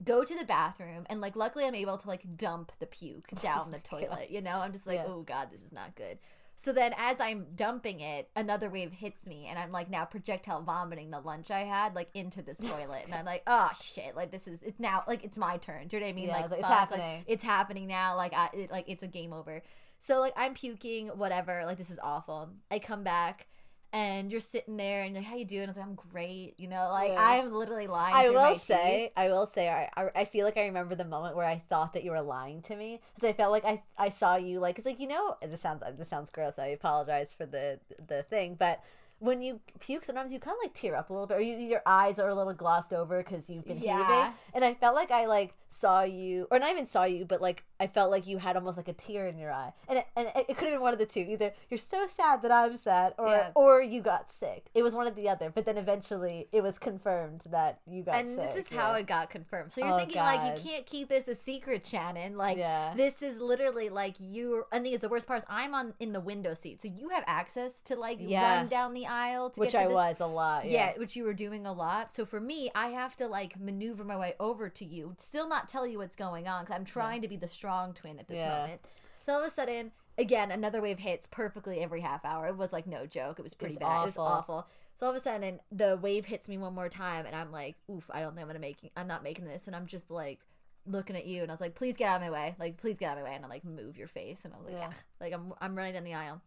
go 0.03 0.23
to 0.23 0.35
the 0.37 0.45
bathroom, 0.45 1.05
and 1.09 1.19
like, 1.21 1.35
luckily, 1.35 1.65
I'm 1.65 1.73
able 1.73 1.97
to 1.97 2.07
like 2.07 2.37
dump 2.37 2.71
the 2.79 2.85
puke 2.85 3.29
down 3.41 3.71
the 3.71 3.79
toilet. 3.91 4.29
You 4.29 4.41
know, 4.41 4.59
I'm 4.59 4.71
just 4.73 4.85
like, 4.85 4.97
Yeah. 4.99 5.05
oh 5.07 5.23
god, 5.23 5.49
this 5.51 5.61
is 5.63 5.71
not 5.73 5.95
good. 5.95 6.19
So 6.59 6.73
then, 6.73 6.95
as 6.97 7.17
I'm 7.19 7.45
dumping 7.55 7.99
it, 7.99 8.29
another 8.35 8.67
wave 8.67 8.91
hits 8.91 9.27
me, 9.27 9.45
and 9.47 9.59
I'm 9.59 9.71
like 9.71 9.91
now 9.91 10.05
projectile 10.05 10.63
vomiting 10.63 11.11
the 11.11 11.19
lunch 11.19 11.51
I 11.51 11.59
had 11.59 11.93
like 11.93 12.09
into 12.15 12.41
this 12.41 12.57
toilet, 12.67 13.03
and 13.05 13.13
I'm 13.13 13.25
like, 13.25 13.43
oh 13.45 13.69
shit, 13.79 14.15
like 14.15 14.31
this 14.31 14.47
is 14.47 14.63
it's 14.63 14.79
now 14.79 15.03
like 15.07 15.23
it's 15.23 15.37
my 15.37 15.57
turn. 15.57 15.87
Do 15.87 15.97
you 15.97 15.99
know 16.01 16.07
what 16.07 16.11
I 16.11 16.15
mean? 16.15 16.27
Yeah, 16.29 16.37
like 16.37 16.45
it's 16.45 16.53
fuck, 16.61 16.63
like, 16.63 16.79
happening. 16.79 17.23
it's 17.27 17.43
happening 17.43 17.87
now. 17.87 18.15
Like 18.15 18.33
I 18.33 18.49
it, 18.53 18.71
like 18.71 18.85
it's 18.89 19.03
a 19.03 19.07
game 19.07 19.33
over. 19.33 19.61
So 19.99 20.19
like 20.19 20.33
I'm 20.35 20.55
puking, 20.55 21.09
whatever. 21.09 21.63
Like 21.63 21.77
this 21.77 21.91
is 21.91 21.99
awful. 22.01 22.49
I 22.71 22.79
come 22.79 23.03
back. 23.03 23.45
And 23.93 24.31
you're 24.31 24.41
sitting 24.41 24.75
there, 24.75 25.03
and 25.03 25.13
you're 25.15 25.21
like, 25.23 25.29
"How 25.31 25.37
you 25.37 25.45
doing?" 25.45 25.63
I 25.63 25.67
was 25.67 25.77
like, 25.77 25.85
"I'm 25.85 25.95
great," 25.95 26.55
you 26.59 26.67
know. 26.67 26.89
Like 26.91 27.11
Yeah. 27.11 27.21
I'm 27.21 27.51
literally 27.53 27.87
lying. 27.87 28.15
I 28.15 28.29
will 28.29 28.55
say, 28.55 29.11
I 29.15 29.29
will 29.29 29.47
say, 29.47 29.69
I, 29.69 29.89
I, 29.95 30.09
I 30.13 30.25
feel 30.25 30.45
like 30.45 30.57
I 30.57 30.65
remember 30.65 30.93
the 30.93 31.05
moment 31.05 31.35
where 31.37 31.45
I 31.45 31.63
thought 31.69 31.93
that 31.93 32.03
you 32.03 32.11
were 32.11 32.21
lying 32.21 32.61
to 32.63 32.75
me 32.75 32.99
because 33.15 33.29
I 33.29 33.33
felt 33.33 33.51
like 33.51 33.63
I, 33.65 33.81
I 33.97 34.09
saw 34.09 34.35
you 34.35 34.59
like 34.59 34.77
it's 34.77 34.85
like 34.85 34.99
you 34.99 35.07
know 35.07 35.37
this 35.41 35.61
sounds 35.61 35.81
this 35.97 36.09
sounds 36.09 36.29
gross. 36.29 36.59
I 36.59 36.67
apologize 36.67 37.33
for 37.33 37.45
the 37.45 37.79
the 38.07 38.23
thing, 38.23 38.55
but 38.59 38.81
when 39.19 39.41
you 39.41 39.59
puke, 39.79 40.05
sometimes 40.05 40.31
you 40.31 40.39
kind 40.39 40.55
of 40.55 40.63
like 40.63 40.75
tear 40.75 40.95
up 40.95 41.09
a 41.09 41.13
little 41.13 41.25
bit, 41.25 41.37
or 41.37 41.41
you, 41.41 41.55
your 41.55 41.81
eyes 41.87 42.19
are 42.19 42.29
a 42.29 42.35
little 42.35 42.53
glossed 42.53 42.93
over 42.93 43.17
because 43.23 43.49
you've 43.49 43.65
been 43.65 43.79
Yeah. 43.79 44.27
heaving. 44.27 44.33
And 44.53 44.63
I 44.63 44.73
felt 44.75 44.93
like 44.95 45.09
I 45.11 45.25
like 45.25 45.55
saw 45.77 46.01
you, 46.03 46.47
or 46.51 46.59
not 46.59 46.71
even 46.71 46.87
saw 46.87 47.03
you, 47.03 47.25
but 47.25 47.41
like 47.41 47.63
I 47.79 47.87
felt 47.87 48.09
like 48.09 48.25
you 48.27 48.37
had 48.39 48.55
almost 48.55 48.77
like 48.77 48.87
a 48.87 48.93
tear 48.93 49.27
in 49.27 49.37
your 49.37 49.51
eye, 49.51 49.71
and 49.87 49.99
it, 49.99 50.07
and 50.15 50.27
it, 50.35 50.45
it 50.49 50.57
could 50.57 50.67
have 50.67 50.73
been 50.73 50.81
one 50.81 50.93
of 50.93 50.99
the 50.99 51.05
two. 51.05 51.19
Either 51.19 51.53
you're 51.69 51.77
so 51.77 52.07
sad 52.07 52.41
that 52.41 52.51
I'm 52.51 52.75
sad, 52.77 53.13
or 53.17 53.27
Yeah. 53.27 53.51
or 53.55 53.81
you 53.81 54.01
got 54.01 54.31
sick. 54.31 54.65
It 54.73 54.81
was 54.83 54.93
one 54.95 55.07
or 55.07 55.11
the 55.11 55.29
other. 55.29 55.51
But 55.53 55.65
then 55.65 55.77
eventually 55.77 56.47
it 56.51 56.61
was 56.63 56.79
confirmed 56.79 57.41
that 57.51 57.79
you 57.87 58.03
got 58.03 58.15
and 58.19 58.29
sick. 58.29 58.39
And 58.39 58.47
this 58.47 58.65
is 58.65 58.71
yeah. 58.71 58.81
how 58.81 58.93
it 58.93 59.05
got 59.07 59.29
confirmed. 59.29 59.71
So 59.71 59.81
you're 59.85 59.93
Oh, 59.93 59.97
thinking 59.97 60.17
like 60.21 60.57
you 60.57 60.63
can't 60.63 60.85
keep 60.85 61.09
this 61.09 61.27
a 61.27 61.35
secret, 61.35 61.85
Shannon. 61.85 62.35
Like 62.37 62.57
Yeah. 62.57 62.93
this 62.95 63.21
is 63.21 63.37
literally 63.39 63.89
like 63.89 64.15
you. 64.19 64.63
I 64.71 64.79
think 64.79 64.93
it's 64.93 65.01
the 65.01 65.09
worst 65.09 65.27
part. 65.27 65.37
Is 65.39 65.45
I'm 65.49 65.75
on 65.75 65.93
in 65.99 66.13
the 66.13 66.19
window 66.19 66.53
seat, 66.53 66.81
so 66.81 66.87
you 66.87 67.09
have 67.09 67.23
access 67.27 67.71
to 67.85 67.95
like 67.95 68.17
Yeah. 68.19 68.57
run 68.57 68.67
down 68.67 68.93
the 68.93 69.05
aisle 69.05 69.51
to 69.51 69.59
which 69.59 69.71
get 69.73 69.79
to 69.79 69.83
I 69.83 69.87
this 69.87 69.93
was 69.93 70.19
a 70.21 70.25
lot. 70.25 70.65
Yeah. 70.65 70.93
which 70.97 71.15
you 71.15 71.23
were 71.23 71.33
doing 71.33 71.65
a 71.67 71.73
lot. 71.73 72.11
So 72.13 72.25
for 72.25 72.39
me, 72.39 72.71
I 72.73 72.87
have 72.89 73.15
to 73.17 73.27
like 73.27 73.59
maneuver 73.59 74.03
my 74.03 74.17
way 74.17 74.33
over 74.39 74.69
to 74.69 74.85
you, 74.85 75.13
still 75.17 75.47
not 75.47 75.66
tell 75.67 75.85
you 75.87 75.97
what's 75.97 76.15
going 76.15 76.47
on 76.47 76.63
because 76.65 76.75
I'm 76.75 76.85
trying 76.85 77.21
to 77.21 77.27
be 77.27 77.35
the 77.37 77.47
strong 77.47 77.93
twin 77.93 78.19
at 78.19 78.27
this 78.27 78.39
Yeah. 78.39 78.49
moment. 78.49 78.81
So 79.25 79.33
all 79.33 79.41
of 79.43 79.47
a 79.47 79.53
sudden, 79.53 79.91
again, 80.17 80.51
another 80.51 80.81
wave 80.81 80.99
hits 80.99 81.27
perfectly 81.27 81.79
every 81.81 82.01
half 82.01 82.23
hour. 82.25 82.47
It 82.47 82.57
was 82.57 82.71
like 82.73 82.87
no 82.87 83.05
joke. 83.05 83.39
It 83.39 83.43
was 83.43 83.53
pretty 83.53 83.73
was 83.75 83.79
bad. 83.79 84.01
It 84.03 84.05
was 84.05 84.17
awful. 84.17 84.55
awful. 84.55 84.67
So 84.95 85.05
all 85.05 85.11
of 85.11 85.17
a 85.17 85.21
sudden, 85.21 85.59
the 85.71 85.97
wave 86.01 86.25
hits 86.25 86.47
me 86.47 86.57
one 86.57 86.73
more 86.73 86.89
time, 86.89 87.25
and 87.25 87.35
I'm 87.35 87.51
like, 87.51 87.75
"Oof! 87.91 88.09
I 88.11 88.21
don't 88.21 88.33
think 88.33 88.41
I'm 88.41 88.47
gonna 88.47 88.59
make. 88.59 88.91
I'm 88.97 89.07
not 89.07 89.21
making 89.23 89.45
this." 89.45 89.67
And 89.67 89.75
I'm 89.75 89.85
just 89.85 90.09
like 90.09 90.39
looking 90.85 91.15
at 91.15 91.25
you, 91.25 91.43
and 91.43 91.51
I 91.51 91.53
was 91.53 91.61
like, 91.61 91.75
"Please 91.75 91.95
get 91.97 92.09
out 92.09 92.15
of 92.15 92.21
my 92.23 92.31
way! 92.31 92.55
Like, 92.57 92.77
please 92.77 92.97
get 92.97 93.11
out 93.11 93.17
of 93.17 93.23
my 93.23 93.29
way!" 93.29 93.35
And 93.35 93.43
I'm 93.45 93.49
like, 93.51 93.63
"Move 93.65 93.97
your 93.97 94.07
face!" 94.07 94.43
And 94.43 94.53
I 94.53 94.57
was 94.57 94.67
like, 94.67 94.75
Yeah. 94.75 94.87
"Ugh." 94.87 94.93
"Like 95.21 95.33
I'm 95.33 95.53
I'm 95.61 95.75
running 95.75 95.93
down 95.93 96.03
the 96.03 96.13
aisle." 96.15 96.41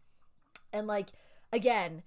And 0.73 0.87
like 0.87 1.07
again, 1.53 2.03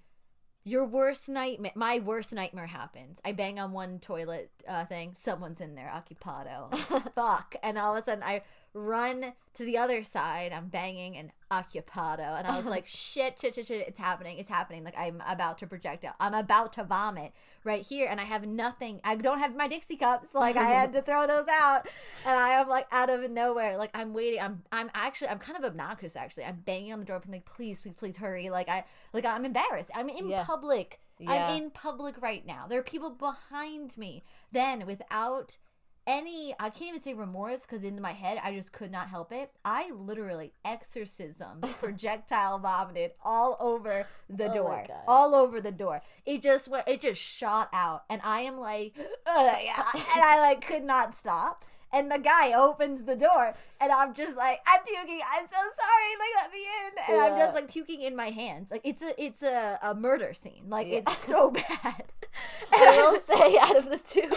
your 0.65 0.87
worst 0.87 1.29
nightmare, 1.29 1.73
my 1.75 1.99
worst 1.99 2.33
nightmare 2.33 2.67
happens. 2.67 3.21
I 3.25 3.33
bang 3.33 3.61
on 3.61 3.73
one 3.73 3.99
toilet 3.99 4.51
uh, 4.67 4.87
thing, 4.87 5.13
someone's 5.15 5.61
in 5.61 5.75
there, 5.75 5.93
occupado. 5.95 6.75
Fuck. 7.15 7.57
And 7.63 7.77
all 7.77 7.95
of 7.95 8.03
a 8.03 8.05
sudden 8.05 8.25
I 8.25 8.43
run 8.75 9.33
to 9.55 9.65
the 9.65 9.79
other 9.79 10.03
side, 10.03 10.53
I'm 10.53 10.67
banging 10.67 11.17
an 11.17 11.31
occupado. 11.51 12.37
And 12.37 12.47
I 12.47 12.57
was 12.57 12.67
like, 12.67 12.87
shit, 12.89 13.39
shit, 13.41 13.55
shit, 13.55 13.69
shit, 13.69 13.87
it's 13.87 13.99
happening, 13.99 14.39
it's 14.39 14.51
happening. 14.51 14.83
Like 14.83 14.99
I'm 14.99 15.23
about 15.27 15.59
to 15.59 15.67
project 15.67 16.05
out. 16.05 16.15
I'm 16.19 16.35
about 16.35 16.73
to 16.75 16.85
vomit 16.85 17.33
right 17.63 17.83
here. 17.87 18.09
And 18.11 18.21
I 18.21 18.25
have 18.25 18.47
nothing. 18.47 19.01
I 19.05 19.15
don't 19.15 19.39
have 19.39 19.55
my 19.55 19.69
Dixie 19.69 19.97
cups. 19.97 20.35
Like 20.35 20.57
I 20.57 20.65
had 20.65 20.93
to 20.95 21.03
throw 21.09 21.27
those 21.27 21.47
out. 21.49 21.89
And 22.27 22.37
I 22.37 22.61
am 22.61 22.69
like 22.69 22.87
out 22.91 23.11
of 23.11 23.31
nowhere. 23.31 23.77
Like 23.77 23.91
I'm 23.95 24.13
waiting. 24.13 24.41
I'm 24.41 24.63
I'm 24.73 24.91
actually 24.93 25.29
I'm 25.29 25.39
kind 25.39 25.57
of 25.57 25.65
obnoxious 25.65 26.17
actually. 26.17 26.45
I'm 26.45 26.57
banging 26.67 26.93
on 26.93 26.99
the 26.99 27.07
door, 27.07 27.21
being 27.21 27.33
like, 27.35 27.45
please, 27.45 27.79
please, 27.81 27.95
please 27.95 28.17
hurry. 28.17 28.51
Like 28.51 28.69
I 28.69 28.85
like 29.13 29.25
I'm 29.25 29.45
embarrassed. 29.45 29.91
I'm 29.95 30.09
in 30.09 30.29
Yeah. 30.29 30.45
public 30.45 30.99
Yeah. 31.21 31.31
I'm 31.31 31.63
in 31.63 31.71
public 31.71 32.21
right 32.21 32.45
now. 32.45 32.67
There 32.69 32.81
are 32.81 32.83
people 32.83 33.11
behind 33.11 33.97
me. 33.97 34.25
Then, 34.51 34.85
without 34.87 35.57
any, 36.07 36.55
I 36.59 36.71
can't 36.71 36.91
even 36.91 37.03
say 37.03 37.15
remorse 37.15 37.63
because 37.63 37.85
in 37.85 38.01
my 38.01 38.13
head, 38.13 38.39
I 38.43 38.55
just 38.55 38.73
could 38.73 38.91
not 38.91 39.09
help 39.09 39.33
it. 39.33 39.51
I 39.65 39.91
literally 39.93 40.53
exorcism 40.65 41.61
projectile 41.81 42.59
vomited 42.59 43.13
all 43.25 43.57
over 43.61 44.07
the 44.29 44.51
Oh 44.51 44.55
door. 44.55 44.87
All 45.09 45.35
over 45.35 45.61
the 45.61 45.73
door. 45.73 46.03
It 46.27 46.43
just 46.43 46.69
went, 46.69 46.87
it 46.89 47.01
just 47.01 47.21
shot 47.21 47.69
out. 47.73 48.05
And 48.11 48.21
I 48.25 48.41
am 48.43 48.59
like, 48.59 48.97
and 48.99 49.07
I 49.27 50.39
like 50.41 50.67
could 50.67 50.85
not 50.85 51.17
stop. 51.17 51.65
And 51.93 52.11
the 52.11 52.19
guy 52.19 52.53
opens 52.55 53.05
the 53.05 53.15
door, 53.15 53.55
and 53.81 53.93
I'm 53.93 54.15
just 54.15 54.37
like, 54.37 54.59
I'm 54.67 54.81
puking. 54.85 55.21
I'm 55.33 55.47
so 55.47 55.55
sorry. 55.55 56.11
Like, 56.19 56.43
let 56.43 56.53
me 56.53 56.59
in. 56.59 57.15
And 57.15 57.21
I'm 57.23 57.39
just 57.39 57.55
like 57.55 57.69
puking 57.71 58.03
in 58.03 58.17
my 58.17 58.31
hands. 58.31 58.73
Like 58.73 58.81
it's 58.83 59.01
a 59.01 59.23
it's 59.23 59.45
a, 59.45 59.79
a 59.81 59.95
murder 59.95 60.35
scene. 60.35 60.65
Like 60.69 60.89
Yeah. 60.89 61.03
it's 61.07 61.17
so 61.19 61.51
bad. 61.83 62.03
I 62.73 62.97
will 62.99 63.21
say, 63.39 63.59
out 63.61 63.77
of 63.77 63.85
the 63.91 63.99
two, 63.99 64.29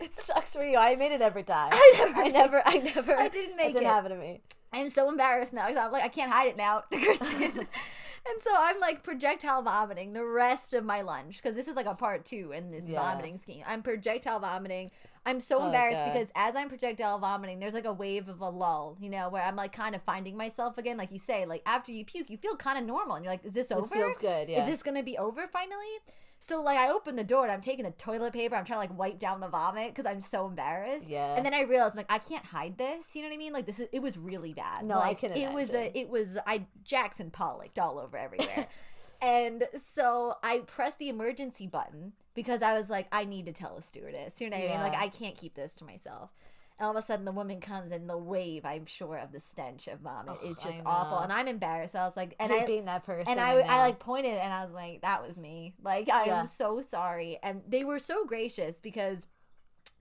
it 0.00 0.18
sucks 0.20 0.50
for 0.54 0.64
you. 0.64 0.76
I 0.78 0.94
made 0.96 1.12
it 1.12 1.20
every 1.20 1.42
time. 1.42 1.70
I 1.72 1.94
never 1.98 2.18
I 2.18 2.28
never, 2.28 2.62
I 2.66 2.76
never, 2.78 3.16
I 3.16 3.28
didn't 3.28 3.56
make 3.56 3.70
it. 3.70 3.72
didn't 3.74 3.86
it. 3.86 3.90
happen 3.90 4.10
to 4.10 4.16
me. 4.16 4.40
I'm 4.72 4.88
so 4.88 5.08
embarrassed 5.08 5.52
now 5.52 5.68
because 5.68 5.84
I'm 5.84 5.92
like 5.92 6.02
I 6.04 6.08
can't 6.08 6.32
hide 6.32 6.48
it 6.48 6.56
now 6.56 6.82
to 6.90 6.98
Kristen. 6.98 7.28
and 7.58 8.42
so 8.42 8.50
I'm 8.56 8.80
like 8.80 9.02
projectile 9.04 9.62
vomiting 9.62 10.12
the 10.12 10.24
rest 10.24 10.74
of 10.74 10.84
my 10.84 11.02
lunch 11.02 11.36
because 11.42 11.54
this 11.54 11.68
is 11.68 11.76
like 11.76 11.86
a 11.86 11.94
part 11.94 12.24
two 12.24 12.52
in 12.52 12.70
this 12.72 12.84
Yeah. 12.86 13.00
vomiting 13.00 13.38
scheme. 13.38 13.62
I'm 13.66 13.82
projectile 13.82 14.40
vomiting. 14.40 14.90
I'm 15.26 15.40
so 15.40 15.60
Oh, 15.60 15.66
embarrassed 15.66 16.00
God. 16.04 16.12
because 16.12 16.28
as 16.34 16.54
I'm 16.56 16.68
projectile 16.68 17.18
vomiting, 17.18 17.58
there's 17.60 17.72
like 17.72 17.86
a 17.86 17.92
wave 17.92 18.28
of 18.28 18.40
a 18.40 18.48
lull, 18.50 18.96
you 19.00 19.08
know, 19.08 19.28
where 19.30 19.42
I'm 19.42 19.56
like 19.56 19.72
kind 19.72 19.94
of 19.94 20.02
finding 20.02 20.36
myself 20.36 20.76
again. 20.76 20.96
Like 20.98 21.12
you 21.12 21.18
say, 21.18 21.46
like 21.46 21.62
after 21.66 21.92
you 21.92 22.04
puke, 22.04 22.28
you 22.28 22.36
feel 22.36 22.56
kind 22.56 22.76
of 22.78 22.84
normal, 22.84 23.14
and 23.16 23.24
you're 23.24 23.32
like, 23.32 23.44
"Is 23.44 23.54
this 23.54 23.70
over? 23.72 23.82
This 23.82 23.90
feels 23.90 24.16
good. 24.18 24.48
Yeah. 24.50 24.62
Is 24.62 24.68
this 24.68 24.82
gonna 24.82 25.02
be 25.02 25.16
over 25.16 25.46
finally?" 25.48 25.94
So 26.46 26.60
like 26.60 26.76
I 26.76 26.90
open 26.90 27.16
the 27.16 27.24
door 27.24 27.44
and 27.44 27.50
I'm 27.50 27.62
taking 27.62 27.86
the 27.86 27.90
toilet 27.92 28.34
paper. 28.34 28.54
I'm 28.54 28.66
trying 28.66 28.76
to 28.76 28.80
like 28.80 28.98
wipe 28.98 29.18
down 29.18 29.40
the 29.40 29.48
vomit 29.48 29.94
because 29.94 30.04
I'm 30.04 30.20
so 30.20 30.46
embarrassed. 30.46 31.06
yeah. 31.06 31.36
And 31.36 31.46
then 31.46 31.54
I 31.54 31.62
realized, 31.62 31.96
like, 31.96 32.12
I 32.12 32.18
can't 32.18 32.44
hide 32.44 32.76
this. 32.76 33.06
You 33.14 33.22
know 33.22 33.28
what 33.28 33.34
I 33.34 33.38
mean? 33.38 33.54
Like, 33.54 33.64
this 33.64 33.80
is 33.80 33.88
it 33.92 34.02
was 34.02 34.18
really 34.18 34.52
bad. 34.52 34.84
No, 34.84 34.96
I 34.96 35.08
like, 35.08 35.20
can 35.20 35.32
It 35.32 35.50
was 35.50 35.70
a, 35.70 35.90
it 35.98 36.10
was 36.10 36.36
I 36.46 36.66
Jackson 36.84 37.30
Pollocked 37.30 37.78
all 37.78 37.98
over 37.98 38.18
everywhere. 38.18 38.66
and 39.22 39.64
so 39.94 40.34
I 40.42 40.58
pressed 40.58 40.98
the 40.98 41.08
emergency 41.08 41.66
button 41.66 42.12
because 42.34 42.60
I 42.60 42.74
was 42.78 42.90
like, 42.90 43.06
I 43.10 43.24
need 43.24 43.46
to 43.46 43.52
tell 43.52 43.78
a 43.78 43.82
stewardess. 43.82 44.38
You 44.38 44.50
know 44.50 44.58
what 44.58 44.66
I 44.66 44.68
mean? 44.68 44.80
Like, 44.80 44.98
I 44.98 45.08
can't 45.08 45.38
keep 45.38 45.54
this 45.54 45.72
to 45.76 45.84
myself. 45.84 46.28
And 46.78 46.86
all 46.86 46.96
of 46.96 47.02
a 47.02 47.06
sudden, 47.06 47.24
the 47.24 47.32
woman 47.32 47.60
comes, 47.60 47.92
and 47.92 48.10
the 48.10 48.16
wave, 48.18 48.64
I'm 48.64 48.84
sure, 48.86 49.16
of 49.16 49.30
the 49.30 49.38
stench 49.38 49.86
of 49.86 50.00
vomit 50.00 50.36
is 50.44 50.58
just 50.58 50.80
awful. 50.84 51.18
And 51.20 51.32
I'm 51.32 51.46
embarrassed. 51.46 51.94
I 51.94 52.04
was 52.04 52.16
like, 52.16 52.34
and 52.40 52.50
You're 52.50 52.62
I, 52.62 52.66
being 52.66 52.86
that 52.86 53.04
person. 53.04 53.30
and 53.30 53.40
I, 53.40 53.58
I, 53.58 53.60
I 53.60 53.78
like 53.82 54.00
pointed 54.00 54.34
and 54.34 54.52
I 54.52 54.64
was 54.64 54.74
like, 54.74 55.02
that 55.02 55.24
was 55.24 55.36
me. 55.36 55.74
Like, 55.82 56.08
I 56.10 56.26
Yeah. 56.26 56.40
am 56.40 56.46
so 56.48 56.80
sorry. 56.80 57.38
And 57.44 57.62
they 57.68 57.84
were 57.84 58.00
so 58.00 58.24
gracious 58.24 58.80
because 58.82 59.28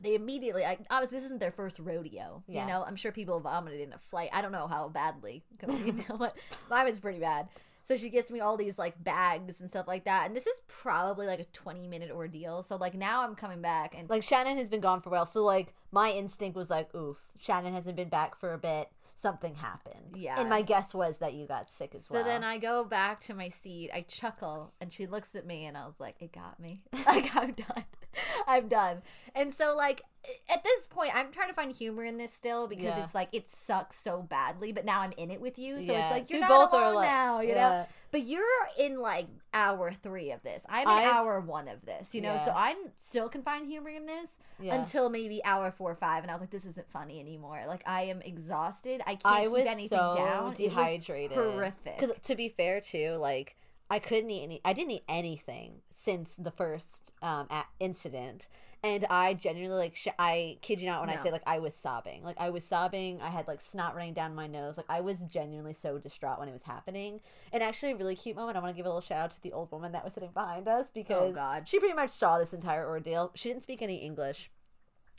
they 0.02 0.16
immediately, 0.16 0.64
like, 0.64 0.80
obviously, 0.90 1.18
this 1.20 1.26
isn't 1.26 1.40
their 1.40 1.52
first 1.52 1.78
rodeo. 1.78 2.44
Yeah. 2.48 2.62
You 2.62 2.68
know, 2.68 2.84
I'm 2.88 2.96
sure 2.96 3.12
people 3.12 3.40
vomited 3.40 3.80
in 3.80 3.94
a 3.94 4.00
flight. 4.10 4.30
I 4.34 4.42
don't 4.42 4.52
know 4.52 4.66
how 4.68 4.90
badly, 4.90 5.44
you 5.70 5.92
know, 6.10 6.18
but 6.18 6.36
mine 6.72 6.86
was 6.88 7.00
pretty 7.00 7.20
bad. 7.20 7.50
So 7.86 7.98
she 7.98 8.10
gives 8.10 8.32
me 8.32 8.40
all 8.40 8.56
these 8.56 8.78
like 8.78 9.02
bags 9.04 9.60
and 9.60 9.70
stuff 9.70 9.88
like 9.88 10.06
that. 10.06 10.28
And 10.28 10.36
this 10.36 10.48
is 10.48 10.62
probably 10.68 11.28
like 11.28 11.40
a 11.40 11.46
20 11.46 11.88
minute 11.88 12.12
ordeal. 12.12 12.64
So, 12.64 12.78
like, 12.78 12.94
now 12.94 13.24
I'm 13.24 13.36
coming 13.36 13.62
back 13.62 13.96
and 13.98 14.10
like 14.10 14.24
Shannon 14.24 14.58
has 14.58 14.70
been 14.70 14.82
gone 14.82 15.02
for 15.02 15.10
a 15.10 15.12
while, 15.12 15.26
so 15.26 15.44
like 15.44 15.74
my 15.92 16.12
instinct 16.12 16.56
was 16.56 16.70
like, 16.70 16.94
oof, 16.96 17.18
Shannon 17.38 17.74
hasn't 17.74 17.96
been 17.96 18.10
back 18.10 18.36
for 18.36 18.54
a 18.54 18.58
bit. 18.58 18.90
Something 19.22 19.56
happened. 19.56 20.16
Yeah. 20.18 20.38
And 20.38 20.50
my 20.50 20.62
guess 20.62 20.94
was 20.94 21.20
that 21.20 21.34
you 21.34 21.48
got 21.48 21.72
sick 21.72 21.96
as 21.96 22.08
So 22.08 22.16
well. 22.16 22.24
So 22.24 22.30
then 22.30 22.44
I 22.44 22.58
go 22.58 22.84
back 22.84 23.22
to 23.22 23.34
my 23.34 23.48
seat. 23.48 23.90
I 23.94 24.02
chuckle, 24.02 24.74
and 24.82 24.92
she 24.92 25.08
looks 25.08 25.34
at 25.34 25.46
me, 25.46 25.66
and 25.66 25.78
I 25.78 25.86
was 25.86 25.98
like, 25.98 26.16
"It 26.20 26.34
got 26.34 26.60
me. 26.60 26.84
like 27.08 27.34
I'm 27.34 27.54
done. 27.54 27.86
I'm 28.48 28.68
done." 28.68 29.02
And 29.36 29.54
so, 29.54 29.76
like 29.76 30.02
at 30.50 30.64
this 30.64 30.88
point, 30.88 31.12
I'm 31.14 31.32
trying 31.34 31.50
to 31.50 31.54
find 31.54 31.70
humor 31.76 32.06
in 32.06 32.18
this 32.18 32.32
still 32.34 32.68
because 32.68 32.86
Yeah. 32.86 33.04
it's 33.04 33.14
like 33.14 33.28
it 33.34 33.50
sucks 33.50 34.00
so 34.00 34.22
badly, 34.22 34.72
but 34.72 34.86
now 34.86 35.02
I'm 35.02 35.12
in 35.18 35.30
it 35.32 35.42
with 35.42 35.60
you, 35.60 35.82
so 35.82 35.92
Yeah. 35.92 36.04
it's 36.06 36.12
like 36.12 36.30
you're 36.30 36.40
we 36.40 36.48
not 36.48 36.72
both 36.72 36.80
are 36.80 36.84
alone 36.86 36.96
like- 36.96 37.10
now, 37.10 37.40
you 37.42 37.56
know. 37.56 37.86
But 38.12 38.22
you're 38.26 38.44
in 38.78 39.00
like 39.00 39.26
hour 39.56 39.92
three 39.92 40.30
of 40.32 40.42
this. 40.44 40.64
I'm 40.70 40.84
in 40.84 40.88
I've- 40.88 41.10
hour 41.10 41.40
one 41.42 41.68
of 41.68 41.84
this, 41.84 42.14
you 42.16 42.22
know. 42.22 42.40
So 42.46 42.54
I'm 42.56 42.78
still 43.00 43.28
can 43.28 43.42
find 43.42 43.66
humor 43.68 43.90
in 43.90 44.06
this 44.06 44.38
Yeah. 44.60 44.76
until 44.76 45.10
maybe 45.10 45.44
hour 45.44 45.72
four 45.72 45.92
or 45.92 45.96
five, 45.96 46.24
and 46.24 46.30
I 46.32 46.36
was 46.36 46.42
like, 46.42 46.52
"This 46.52 46.66
isn't 46.66 46.88
funny 46.92 47.20
anymore." 47.20 47.64
Like 47.68 47.82
I 47.88 48.04
am 48.04 48.22
exhausted. 48.22 49.02
I 49.08 49.16
can't 49.16 49.26
I 49.26 49.46
keep 49.48 49.66
anything 49.68 49.90
so 49.90 50.16
down. 50.16 50.54
Dehydrated. 50.54 51.36
horrific. 51.36 52.22
To 52.22 52.36
be 52.36 52.48
fair, 52.50 52.80
too, 52.82 53.16
like 53.16 53.56
I 53.90 54.00
couldn't 54.00 54.30
eat 54.32 54.44
any. 54.44 54.62
I 54.66 54.74
didn't 54.74 54.92
eat 54.92 55.04
anything 55.08 55.82
since 55.96 56.34
the 56.38 56.52
first 56.52 57.12
um 57.22 57.48
incident, 57.80 58.48
and 58.82 59.06
I 59.10 59.34
genuinely 59.36 59.78
like. 59.78 59.96
Sh- 59.96 60.08
I 60.18 60.58
kid 60.62 60.82
you 60.82 60.88
not 60.88 61.02
when 61.02 61.10
I 61.10 61.18
say 61.22 61.32
like 61.32 61.44
I 61.46 61.60
was 61.60 61.74
sobbing. 61.76 62.24
Like 62.24 62.38
I 62.40 62.50
was 62.50 62.64
sobbing. 62.64 63.22
I 63.22 63.30
had 63.30 63.48
like 63.48 63.62
snot 63.62 63.96
running 63.96 64.14
down 64.14 64.34
my 64.36 64.48
nose. 64.48 64.78
Like 64.78 64.88
I 64.90 65.02
was 65.02 65.22
genuinely 65.22 65.76
so 65.80 65.98
distraught 66.00 66.40
when 66.40 66.50
it 66.50 66.54
was 66.54 66.64
happening. 66.64 67.22
And 67.52 67.62
actually, 67.62 67.92
a 67.92 67.96
really 67.96 68.16
cute 68.16 68.36
moment. 68.36 68.58
I 68.58 68.62
want 68.62 68.74
to 68.74 68.78
give 68.78 68.86
a 68.86 68.90
little 68.90 69.02
shout 69.02 69.20
out 69.26 69.32
to 69.32 69.42
the 69.42 69.52
old 69.54 69.72
woman 69.72 69.92
that 69.92 70.04
was 70.04 70.14
sitting 70.14 70.32
behind 70.34 70.68
us 70.68 70.88
because 70.94 71.32
Oh, 71.32 71.32
God. 71.32 71.68
she 71.70 71.80
pretty 71.80 71.96
much 71.96 72.10
saw 72.12 72.40
this 72.40 72.54
entire 72.54 72.88
ordeal. 72.88 73.32
She 73.36 73.50
didn't 73.50 73.64
speak 73.64 73.82
any 73.82 73.98
English 73.98 74.50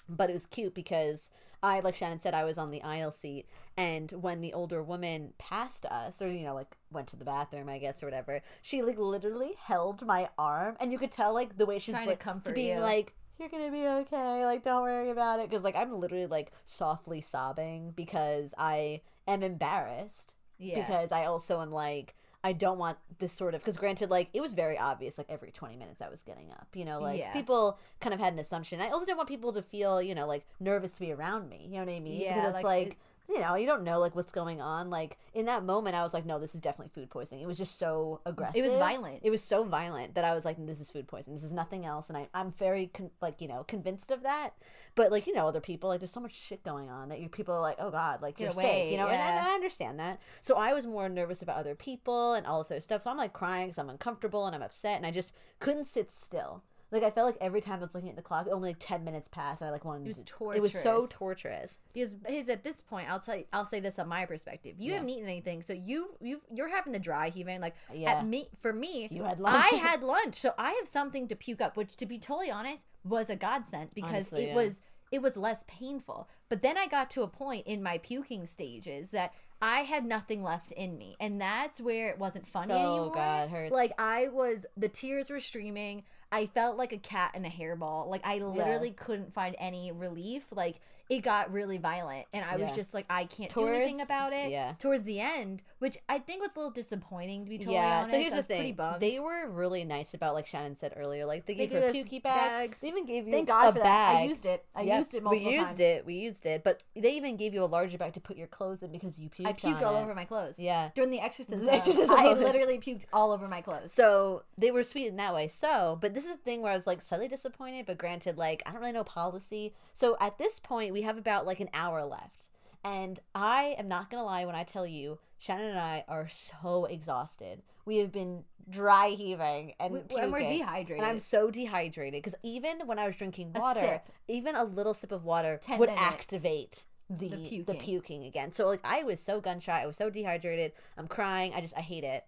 but 0.07 0.29
it 0.29 0.35
was 0.35 0.45
cute 0.45 0.75
because 0.75 1.31
I, 1.65 1.81
like 1.81 1.97
Shannon 1.97 2.21
said, 2.21 2.35
I 2.35 2.45
was 2.45 2.59
on 2.59 2.71
the 2.71 2.83
aisle 2.83 3.11
seat, 3.11 3.47
and 3.77 4.13
when 4.13 4.43
the 4.43 4.53
older 4.53 4.83
woman 4.83 5.33
passed 5.39 5.87
us, 5.87 6.21
or 6.21 6.29
you 6.29 6.45
know, 6.45 6.55
like 6.55 6.77
went 6.93 7.09
to 7.09 7.17
the 7.17 7.25
bathroom, 7.25 7.69
I 7.69 7.79
guess, 7.79 8.03
or 8.03 8.07
whatever, 8.07 8.43
she 8.63 8.83
like 8.83 8.99
literally 8.99 9.55
held 9.59 10.05
my 10.05 10.29
arm, 10.39 10.77
and 10.79 10.93
you 10.93 10.99
could 10.99 11.11
tell 11.11 11.33
like 11.33 11.57
the 11.57 11.67
way 11.67 11.79
she's 11.79 11.95
Trying 11.95 12.05
to 12.05 12.11
like 12.11 12.21
comfort 12.21 12.55
being 12.55 12.77
you. 12.77 12.83
like, 12.83 13.15
"You're 13.39 13.49
gonna 13.49 13.71
be 13.71 13.87
okay, 13.87 14.45
like 14.45 14.63
don't 14.63 14.83
worry 14.83 15.11
about 15.11 15.41
it," 15.41 15.49
because 15.49 15.65
like 15.65 15.77
I'm 15.77 15.99
literally 15.99 16.27
like 16.27 16.53
softly 16.67 17.23
sobbing 17.23 17.93
because 17.97 18.53
I 18.59 19.01
am 19.27 19.43
embarrassed 19.43 20.35
yeah. 20.59 20.81
because 20.81 21.13
I 21.13 21.25
also 21.25 21.61
am 21.61 21.71
like 21.71 22.15
I 22.45 22.53
don't 22.53 22.79
want 22.79 22.99
this 23.19 23.33
sort 23.33 23.55
of 23.55 23.63
because 23.63 23.79
granted 23.79 24.11
like 24.11 24.29
it 24.35 24.43
was 24.43 24.53
very 24.53 24.79
obvious 24.79 25.17
like 25.17 25.27
every 25.31 25.51
20 25.51 25.77
minutes 25.77 26.03
I 26.03 26.11
was 26.11 26.21
getting 26.21 26.53
up 26.53 26.69
you 26.75 26.85
know 26.85 27.01
like 27.01 27.19
Yeah. 27.19 27.33
people 27.33 27.79
kind 28.01 28.13
of 28.13 28.21
had 28.21 28.35
an 28.35 28.39
assumption 28.39 28.81
I 28.83 28.91
also 28.91 29.07
didn't 29.07 29.17
want 29.17 29.31
people 29.31 29.53
to 29.55 29.63
feel 29.63 30.03
you 30.03 30.15
know 30.15 30.27
like 30.27 30.45
nervous 30.61 30.93
to 30.93 31.01
be 31.01 31.11
around 31.11 31.49
me 31.49 31.63
you 31.65 31.79
know 31.79 31.87
what 31.87 31.89
I 31.95 32.01
mean 32.01 32.21
Yeah, 32.21 32.35
because 32.35 32.55
it's 32.57 32.65
like, 32.65 32.65
like, 32.65 32.99
you 33.29 33.41
know 33.41 33.55
you 33.55 33.67
don't 33.67 33.85
know 33.85 33.99
like 33.99 34.15
what's 34.15 34.33
going 34.33 34.61
on. 34.61 34.91
Like 34.91 35.19
in 35.33 35.47
that 35.47 35.65
moment 35.65 35.97
I 35.97 36.03
was 36.03 36.15
like 36.15 36.27
no 36.27 36.39
this 36.39 36.55
is 36.55 36.61
definitely 36.61 36.93
food 36.95 37.11
poisoning. 37.11 37.43
It 37.43 37.47
was 37.47 37.59
just 37.59 37.79
so 37.79 38.21
aggressive 38.27 38.57
It 38.57 38.63
was 38.63 38.77
violent. 38.77 39.21
it 39.23 39.31
was 39.31 39.43
so 39.43 39.65
violent 39.65 40.15
that 40.15 40.25
I 40.25 40.35
was 40.35 40.45
like 40.45 40.65
this 40.67 40.81
is 40.81 40.91
food 40.91 41.09
poisoning. 41.09 41.37
This 41.37 41.45
is 41.45 41.53
nothing 41.53 41.85
else. 41.85 42.09
And 42.09 42.17
I, 42.17 42.29
I'm 42.35 42.53
very 42.53 42.89
con- 42.93 43.11
like 43.21 43.41
you 43.41 43.49
know 43.49 43.65
convinced 43.65 44.11
of 44.11 44.23
that. 44.23 44.51
But 44.95 45.11
like 45.11 45.27
you 45.27 45.35
know 45.35 45.49
other 45.49 45.61
people 45.61 45.89
like 45.89 46.01
there's 46.01 46.13
so 46.13 46.21
much 46.21 46.35
shit 46.35 46.63
going 46.63 46.91
on 46.91 47.09
that 47.09 47.21
you 47.21 47.29
people 47.29 47.55
are 47.55 47.61
like 47.61 47.77
oh 47.79 47.91
god 47.91 48.23
like 48.23 48.37
Get 48.37 48.45
you're 48.45 48.53
away, 48.53 48.85
sick 48.85 48.93
you 48.93 48.99
know? 48.99 49.09
And, 49.09 49.19
yeah. 49.19 49.39
and 49.39 49.49
I 49.49 49.53
understand 49.53 49.99
that. 49.99 50.21
So 50.41 50.57
I 50.57 50.73
was 50.73 50.87
more 50.87 51.09
nervous 51.09 51.43
about 51.43 51.57
other 51.57 51.75
people 51.75 52.35
and 52.35 52.47
all 52.47 52.63
this 52.63 52.71
other 52.71 52.81
stuff. 52.81 53.03
So 53.03 53.11
I'm 53.11 53.17
like 53.17 53.33
crying 53.33 53.67
because 53.67 53.79
I'm 53.79 53.91
uncomfortable 53.91 54.47
and 54.47 54.55
I'm 54.55 54.63
upset 54.63 54.97
and 54.97 55.07
I 55.07 55.11
just 55.11 55.33
couldn't 55.61 55.85
sit 55.85 56.13
still 56.13 56.63
like 56.91 57.03
I 57.03 57.11
felt 57.11 57.27
like 57.27 57.39
every 57.41 57.61
time 57.61 57.79
I 57.81 57.83
was 57.83 57.95
looking 57.95 58.11
at 58.11 58.17
the 58.17 58.23
clock 58.23 58.47
only 58.51 58.71
like 58.71 58.77
10 58.79 59.05
minutes 59.05 59.29
passed 59.29 59.61
and 59.61 59.69
I 59.69 59.73
like 59.73 59.85
wanted 59.85 60.05
It 60.07 60.09
was 60.09 60.25
to 60.25 60.51
it 60.53 60.63
was 60.63 60.73
so 60.73 61.07
torturous. 61.11 61.79
torturous 61.79 61.79
because 61.93 62.17
his 62.27 62.49
at 62.49 62.63
this 62.63 62.81
point 62.81 63.11
i'll 63.11 63.19
tell 63.21 63.37
you 63.37 63.45
i'll 63.53 63.65
say 63.65 63.81
this 63.81 63.99
on 63.99 64.09
my 64.09 64.27
perspective 64.27 64.75
you 64.79 64.89
Yeah. 64.91 64.95
haven't 64.99 65.09
eaten 65.11 65.25
anything 65.29 65.63
so 65.63 65.73
you 65.73 66.15
you 66.21 66.41
you're 66.53 66.69
having 66.69 66.93
the 66.93 66.99
dry 66.99 67.31
heaving 67.31 67.61
like 67.61 67.75
Yeah. 67.93 68.15
at 68.15 68.27
me 68.27 68.49
for 68.61 68.73
me 68.73 69.09
You 69.11 69.25
had 69.25 69.41
lunch. 69.41 69.67
i 69.73 69.77
had 69.91 70.03
lunch 70.03 70.37
so 70.37 70.53
i 70.59 70.73
have 70.73 70.87
something 70.87 71.27
to 71.29 71.35
puke 71.37 71.61
up 71.61 71.77
which 71.77 71.97
to 71.97 72.07
be 72.07 72.19
totally 72.19 72.51
honest 72.51 72.85
was 73.05 73.29
a 73.31 73.37
godsend 73.37 73.91
because 73.95 74.11
Honestly, 74.13 74.45
it 74.45 74.49
yeah. 74.49 74.55
was 74.55 74.81
it 75.11 75.21
was 75.23 75.37
less 75.37 75.65
painful 75.67 76.29
but 76.49 76.63
then 76.63 76.77
i 76.79 76.87
got 76.87 77.11
to 77.11 77.23
a 77.23 77.29
point 77.29 77.67
in 77.67 77.83
my 77.83 77.99
puking 77.99 78.47
stages 78.47 79.11
that 79.11 79.33
i 79.63 79.81
had 79.81 80.05
nothing 80.05 80.43
left 80.43 80.73
in 80.73 80.97
me 80.99 81.17
and 81.21 81.41
that's 81.41 81.81
where 81.81 82.09
it 82.11 82.19
wasn't 82.19 82.47
funny 82.47 82.73
So, 82.73 82.79
anymore 82.79 83.13
God, 83.15 83.49
hurts. 83.51 83.73
like 83.73 83.93
i 83.99 84.29
was 84.29 84.65
the 84.77 84.89
tears 84.89 85.31
were 85.31 85.41
streaming 85.41 86.03
i 86.35 86.47
felt 86.49 86.77
like 86.77 86.93
a 86.93 86.99
cat 86.99 87.31
in 87.35 87.45
a 87.45 87.49
hairball. 87.49 88.09
Like 88.09 88.23
i 88.25 88.39
literally 88.39 88.91
couldn't 88.91 89.33
find 89.33 89.55
any 89.59 89.93
relief. 89.93 90.43
Like 90.51 90.81
it 91.11 91.21
got 91.21 91.53
really 91.53 91.77
violent 91.79 92.27
and 92.33 92.45
i 92.45 92.57
was 92.57 92.73
just 92.75 92.95
like 92.95 93.05
i 93.11 93.25
can't 93.25 93.53
do 93.55 93.67
anything 93.69 94.01
about 94.01 94.33
it 94.33 94.51
yeah. 94.51 94.73
towards 94.79 95.03
the 95.03 95.21
end 95.21 95.63
which 95.79 95.99
i 96.09 96.19
think 96.19 96.41
was 96.41 96.51
a 96.57 96.59
little 96.59 96.71
disappointing 96.71 97.45
to 97.45 97.51
be 97.51 97.59
totally 97.59 97.75
yeah, 97.77 97.99
honest 97.99 98.11
so 98.13 98.19
here's 98.19 98.33
the 98.33 98.43
pretty 98.43 98.73
thing. 98.73 98.97
They 99.01 99.21
were 99.21 99.49
really 99.51 99.85
nice 99.85 100.15
about, 100.15 100.35
like 100.35 100.47
Shannon 100.47 100.77
said 100.77 100.95
earlier, 100.97 101.27
like 101.27 101.45
they 101.47 101.55
They 101.55 101.67
gave 101.67 101.83
her 101.83 101.93
pukey 101.93 102.23
bags. 102.23 102.53
bags. 102.55 102.79
They 102.81 102.89
even 102.89 103.05
gave 103.07 103.27
you 103.27 103.33
thank 103.33 103.49
god 103.49 103.69
a 103.69 103.73
for 103.73 103.79
bag. 103.81 103.85
that 103.85 104.17
i 104.23 104.25
used 104.25 104.47
it 104.47 104.65
i 104.75 104.83
Yeah, 104.83 104.99
used 104.99 105.15
it 105.15 105.23
multiple 105.23 105.51
we 105.51 105.57
used 105.57 105.67
times 105.69 105.81
it. 105.81 106.07
We 106.07 106.15
used 106.15 106.47
it, 106.47 106.65
but 106.65 106.83
they 106.97 107.17
even 107.17 107.37
gave 107.37 107.53
you 107.55 107.63
a 107.63 107.67
larger 107.67 107.99
bag 107.99 108.15
to 108.15 108.21
put 108.21 108.37
your 108.37 108.47
clothes 108.47 108.83
in 108.83 108.91
because 108.93 109.19
you 109.19 109.29
puked. 109.29 109.47
i 109.47 109.53
puked 109.53 109.83
all 109.83 109.97
it. 109.97 110.03
over 110.03 110.15
my 110.15 110.25
clothes 110.25 110.59
Yeah. 110.59 110.91
during 110.95 111.11
the 111.11 111.21
exorcism, 111.21 111.65
The 111.67 111.73
exorcism 111.75 112.17
i 112.17 112.33
literally 112.33 112.79
puked 112.79 113.05
all 113.13 113.33
over 113.33 113.47
my 113.49 113.61
clothes 113.61 113.93
So 113.93 114.45
they 114.57 114.71
were 114.71 114.83
sweet 114.83 115.09
in 115.09 115.17
that 115.17 115.35
way. 115.35 115.49
So, 115.49 115.99
but 116.01 116.15
this 116.15 116.25
is 116.25 116.31
the 116.31 116.37
thing 116.39 116.63
where 116.63 116.73
I 116.73 116.75
was 116.77 116.87
like 116.87 117.03
slightly 117.03 117.29
disappointed, 117.29 117.87
but 117.87 117.99
granted, 117.99 118.39
like 118.39 118.63
I 118.67 118.71
don't 118.73 118.81
really 118.81 118.93
know 118.93 119.05
policy. 119.05 119.75
So 119.93 120.17
at 120.21 120.39
this 120.39 120.61
point, 120.61 120.94
we 120.95 121.03
have 121.03 121.19
about 121.19 121.45
like 121.47 121.61
an 121.61 121.69
hour 121.75 122.05
left. 122.05 122.45
And 122.83 123.19
I 123.35 123.75
am 123.79 123.89
not 123.89 124.11
gonna 124.11 124.25
lie 124.25 124.45
when 124.45 124.55
I 124.55 124.63
tell 124.65 124.87
you, 124.87 125.19
Shannon 125.39 125.67
and 125.71 125.79
I 125.79 126.05
are 126.09 126.29
so 126.29 126.85
exhausted. 126.87 127.63
We 127.85 127.99
have 127.99 128.13
been 128.13 128.45
dry 128.71 129.09
heaving 129.11 129.75
and 129.81 129.93
We- 129.95 130.01
puking. 130.01 130.19
and 130.25 130.33
we're 130.33 130.41
dehydrated. 130.41 130.99
And 131.03 131.07
I'm 131.07 131.19
so 131.19 131.51
dehydrated 131.51 132.23
because 132.23 132.35
even 132.43 132.87
when 132.87 132.99
I 132.99 133.07
was 133.07 133.17
drinking 133.17 133.53
water, 133.55 133.81
sip. 133.81 134.09
even 134.29 134.55
a 134.55 134.65
little 134.65 134.95
sip 134.95 135.13
of 135.13 135.25
water 135.25 135.59
10 135.63 135.79
would 135.79 135.89
minutes. 135.91 136.03
activate 136.07 136.85
the, 137.11 137.29
The 137.29 137.37
the 137.37 137.49
puking. 137.49 137.81
puking. 137.81 138.25
again. 138.25 138.53
So 138.53 138.67
like 138.67 138.81
I 138.85 139.03
was 139.03 139.21
so 139.21 139.41
gun 139.41 139.61
shy. 139.61 139.83
I 139.83 139.87
was 139.87 139.97
so 139.97 140.09
dehydrated. 140.11 140.73
I'm 140.97 141.09
crying. 141.09 141.53
I 141.55 141.61
just 141.61 141.77
I 141.77 141.81
hate 141.83 142.05
it. 142.05 142.25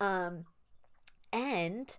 Um, 0.00 0.46
and 1.32 1.96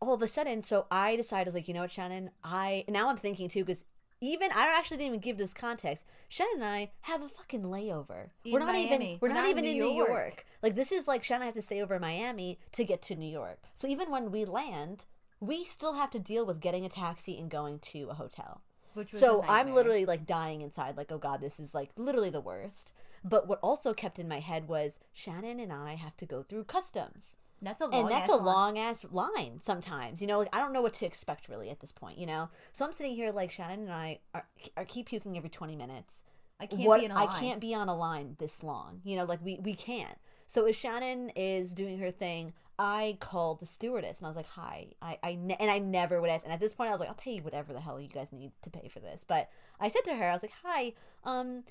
all 0.00 0.14
of 0.14 0.22
a 0.22 0.28
sudden, 0.28 0.62
so 0.62 0.86
I 0.90 1.16
decided 1.16 1.46
I 1.46 1.48
was 1.48 1.54
like, 1.54 1.68
you 1.68 1.74
know 1.74 1.80
what, 1.82 1.90
Shannon, 1.90 2.30
I 2.44 2.84
now 2.88 3.08
I'm 3.08 3.16
thinking 3.16 3.48
too 3.48 3.64
because 3.64 3.84
even 4.20 4.50
I 4.52 4.74
actually 4.76 4.98
didn't 4.98 5.08
even 5.08 5.20
give 5.20 5.38
this 5.38 5.52
context. 5.52 6.04
Shannon 6.28 6.56
and 6.56 6.64
I 6.64 6.90
have 7.02 7.22
a 7.22 7.28
fucking 7.28 7.62
layover. 7.62 8.28
In 8.44 8.52
we're 8.52 8.58
not 8.58 8.72
Miami. 8.72 8.84
even 8.86 9.18
we're, 9.20 9.28
We're 9.28 9.34
not, 9.34 9.42
not 9.42 9.50
even 9.50 9.64
in 9.64 9.78
New 9.78 9.84
New 9.84 9.94
York. 9.96 10.08
York. 10.08 10.46
Like 10.62 10.74
this 10.74 10.92
is 10.92 11.06
like 11.08 11.24
Shannon 11.24 11.46
has 11.46 11.54
to 11.54 11.62
stay 11.62 11.80
over 11.82 11.94
in 11.94 12.00
Miami 12.00 12.58
to 12.72 12.84
get 12.84 13.02
to 13.02 13.16
New 13.16 13.30
York. 13.30 13.60
So 13.74 13.86
even 13.88 14.10
when 14.10 14.30
we 14.30 14.44
land, 14.44 15.04
we 15.40 15.64
still 15.64 15.94
have 15.94 16.10
to 16.10 16.18
deal 16.18 16.44
with 16.44 16.60
getting 16.60 16.84
a 16.84 16.88
taxi 16.88 17.38
and 17.38 17.50
going 17.50 17.78
to 17.80 18.08
a 18.10 18.14
hotel. 18.14 18.62
Which 18.94 19.12
So 19.12 19.44
I'm 19.46 19.74
literally 19.74 20.04
like 20.04 20.26
dying 20.26 20.60
inside, 20.60 20.96
like, 20.96 21.12
oh 21.12 21.18
god, 21.18 21.40
this 21.40 21.60
is 21.60 21.72
like 21.74 21.90
literally 21.96 22.30
the 22.30 22.40
worst. 22.40 22.92
But 23.24 23.46
what 23.48 23.60
also 23.62 23.94
kept 23.94 24.18
in 24.18 24.28
my 24.28 24.40
head 24.40 24.68
was 24.68 24.98
Shannon 25.12 25.60
and 25.60 25.72
I 25.72 25.94
have 25.94 26.16
to 26.18 26.26
go 26.26 26.42
through 26.42 26.64
customs. 26.64 27.36
That's 27.60 27.80
a 27.80 27.86
long 27.86 27.94
And 28.02 28.10
that's 28.10 28.28
ass 28.28 28.28
a 28.30 28.36
line. 28.36 28.44
long 28.44 28.78
ass 28.78 29.04
line 29.10 29.60
sometimes. 29.60 30.20
You 30.20 30.26
know, 30.28 30.38
like 30.38 30.48
I 30.52 30.60
don't 30.60 30.72
know 30.72 30.82
what 30.82 30.94
to 30.94 31.06
expect 31.06 31.48
really 31.48 31.70
at 31.70 31.80
this 31.80 31.92
point, 31.92 32.18
you 32.18 32.26
know? 32.26 32.48
So 32.72 32.84
I'm 32.84 32.92
sitting 32.92 33.14
here 33.14 33.32
like 33.32 33.50
Shannon 33.50 33.80
and 33.80 33.92
I 33.92 34.20
are, 34.34 34.46
are 34.76 34.84
keep 34.84 35.06
puking 35.06 35.36
every 35.36 35.50
20 35.50 35.74
minutes. 35.76 36.22
I 36.60 36.66
can't 36.66 36.82
what 36.82 37.00
be 37.00 37.04
in 37.06 37.10
a 37.10 37.14
I 37.14 37.24
line. 37.24 37.40
can't 37.40 37.60
be 37.60 37.74
on 37.74 37.88
a 37.88 37.96
line 37.96 38.36
this 38.38 38.62
long. 38.62 39.00
You 39.04 39.16
know, 39.16 39.24
like 39.24 39.44
we 39.44 39.58
we 39.62 39.74
can't. 39.74 40.16
So 40.46 40.64
as 40.66 40.76
Shannon 40.76 41.30
is 41.36 41.74
doing 41.74 41.98
her 41.98 42.10
thing, 42.10 42.52
I 42.78 43.16
called 43.20 43.60
the 43.60 43.66
stewardess 43.66 44.18
and 44.18 44.26
I 44.26 44.30
was 44.30 44.36
like, 44.36 44.48
"Hi, 44.50 44.86
I, 45.02 45.18
I 45.22 45.34
ne-, 45.34 45.56
and 45.60 45.70
I 45.70 45.78
never 45.78 46.20
would 46.20 46.30
ask." 46.30 46.44
And 46.44 46.52
at 46.52 46.58
this 46.60 46.74
point, 46.74 46.88
I 46.88 46.92
was 46.92 47.00
like, 47.00 47.08
"I'll 47.08 47.14
pay 47.16 47.32
you 47.34 47.42
whatever 47.42 47.72
the 47.72 47.80
hell 47.80 48.00
you 48.00 48.08
guys 48.08 48.32
need 48.32 48.52
to 48.62 48.70
pay 48.70 48.88
for 48.88 48.98
this." 49.00 49.24
But 49.26 49.50
I 49.80 49.88
said 49.88 50.02
to 50.04 50.14
her, 50.16 50.24
I 50.24 50.32
was 50.32 50.42
like, 50.42 50.52
"Hi, 50.64 50.94
um, 51.24 51.64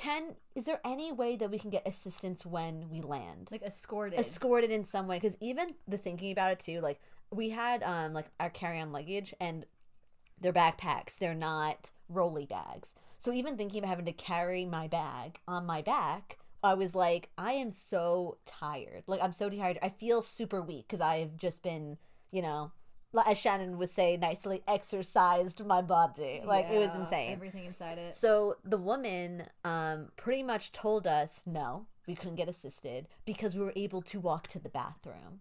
can 0.00 0.34
is 0.54 0.64
there 0.64 0.80
any 0.82 1.12
way 1.12 1.36
that 1.36 1.50
we 1.50 1.58
can 1.58 1.68
get 1.68 1.86
assistance 1.86 2.46
when 2.46 2.88
we 2.88 3.02
land?" 3.02 3.48
like 3.50 3.62
escorted. 3.62 4.18
escorted 4.18 4.70
in 4.70 4.82
some 4.82 5.06
way 5.06 5.18
because 5.18 5.36
even 5.40 5.74
the 5.86 5.98
thinking 5.98 6.32
about 6.32 6.50
it 6.50 6.58
too 6.58 6.80
like 6.80 7.00
we 7.30 7.50
had 7.50 7.82
um 7.82 8.14
like 8.14 8.26
our 8.40 8.48
carry-on 8.48 8.92
luggage 8.92 9.34
and 9.40 9.66
they're 10.40 10.54
backpacks 10.54 11.18
they're 11.18 11.34
not 11.34 11.90
rolly 12.08 12.46
bags 12.46 12.94
so 13.18 13.30
even 13.30 13.58
thinking 13.58 13.80
about 13.80 13.90
having 13.90 14.06
to 14.06 14.12
carry 14.12 14.64
my 14.64 14.88
bag 14.88 15.38
on 15.46 15.66
my 15.66 15.82
back 15.82 16.38
i 16.64 16.72
was 16.72 16.94
like 16.94 17.28
i 17.36 17.52
am 17.52 17.70
so 17.70 18.38
tired 18.46 19.04
like 19.06 19.22
i'm 19.22 19.32
so 19.32 19.50
tired 19.50 19.78
i 19.82 19.88
feel 19.90 20.22
super 20.22 20.62
weak 20.62 20.86
because 20.88 21.02
i've 21.02 21.36
just 21.36 21.62
been 21.62 21.98
you 22.30 22.40
know 22.40 22.72
as 23.26 23.36
shannon 23.38 23.76
would 23.78 23.90
say 23.90 24.16
nicely 24.16 24.62
exercised 24.68 25.64
my 25.64 25.82
body 25.82 26.40
like 26.44 26.66
it 26.70 26.78
was 26.78 26.94
insane 26.94 27.32
Everything 27.32 27.64
inside 27.66 27.98
it. 27.98 28.14
so 28.14 28.56
the 28.64 28.76
woman 28.78 29.46
um, 29.64 30.08
pretty 30.16 30.42
much 30.42 30.72
told 30.72 31.06
us 31.06 31.40
no, 31.46 31.86
we 32.06 32.14
couldn't 32.14 32.36
get 32.36 32.48
assisted 32.48 33.06
because 33.24 33.54
we 33.54 33.60
were 33.62 33.72
able 33.76 34.02
to 34.02 34.20
walk 34.20 34.48
to 34.48 34.58
the 34.58 34.68
bathroom, 34.68 35.40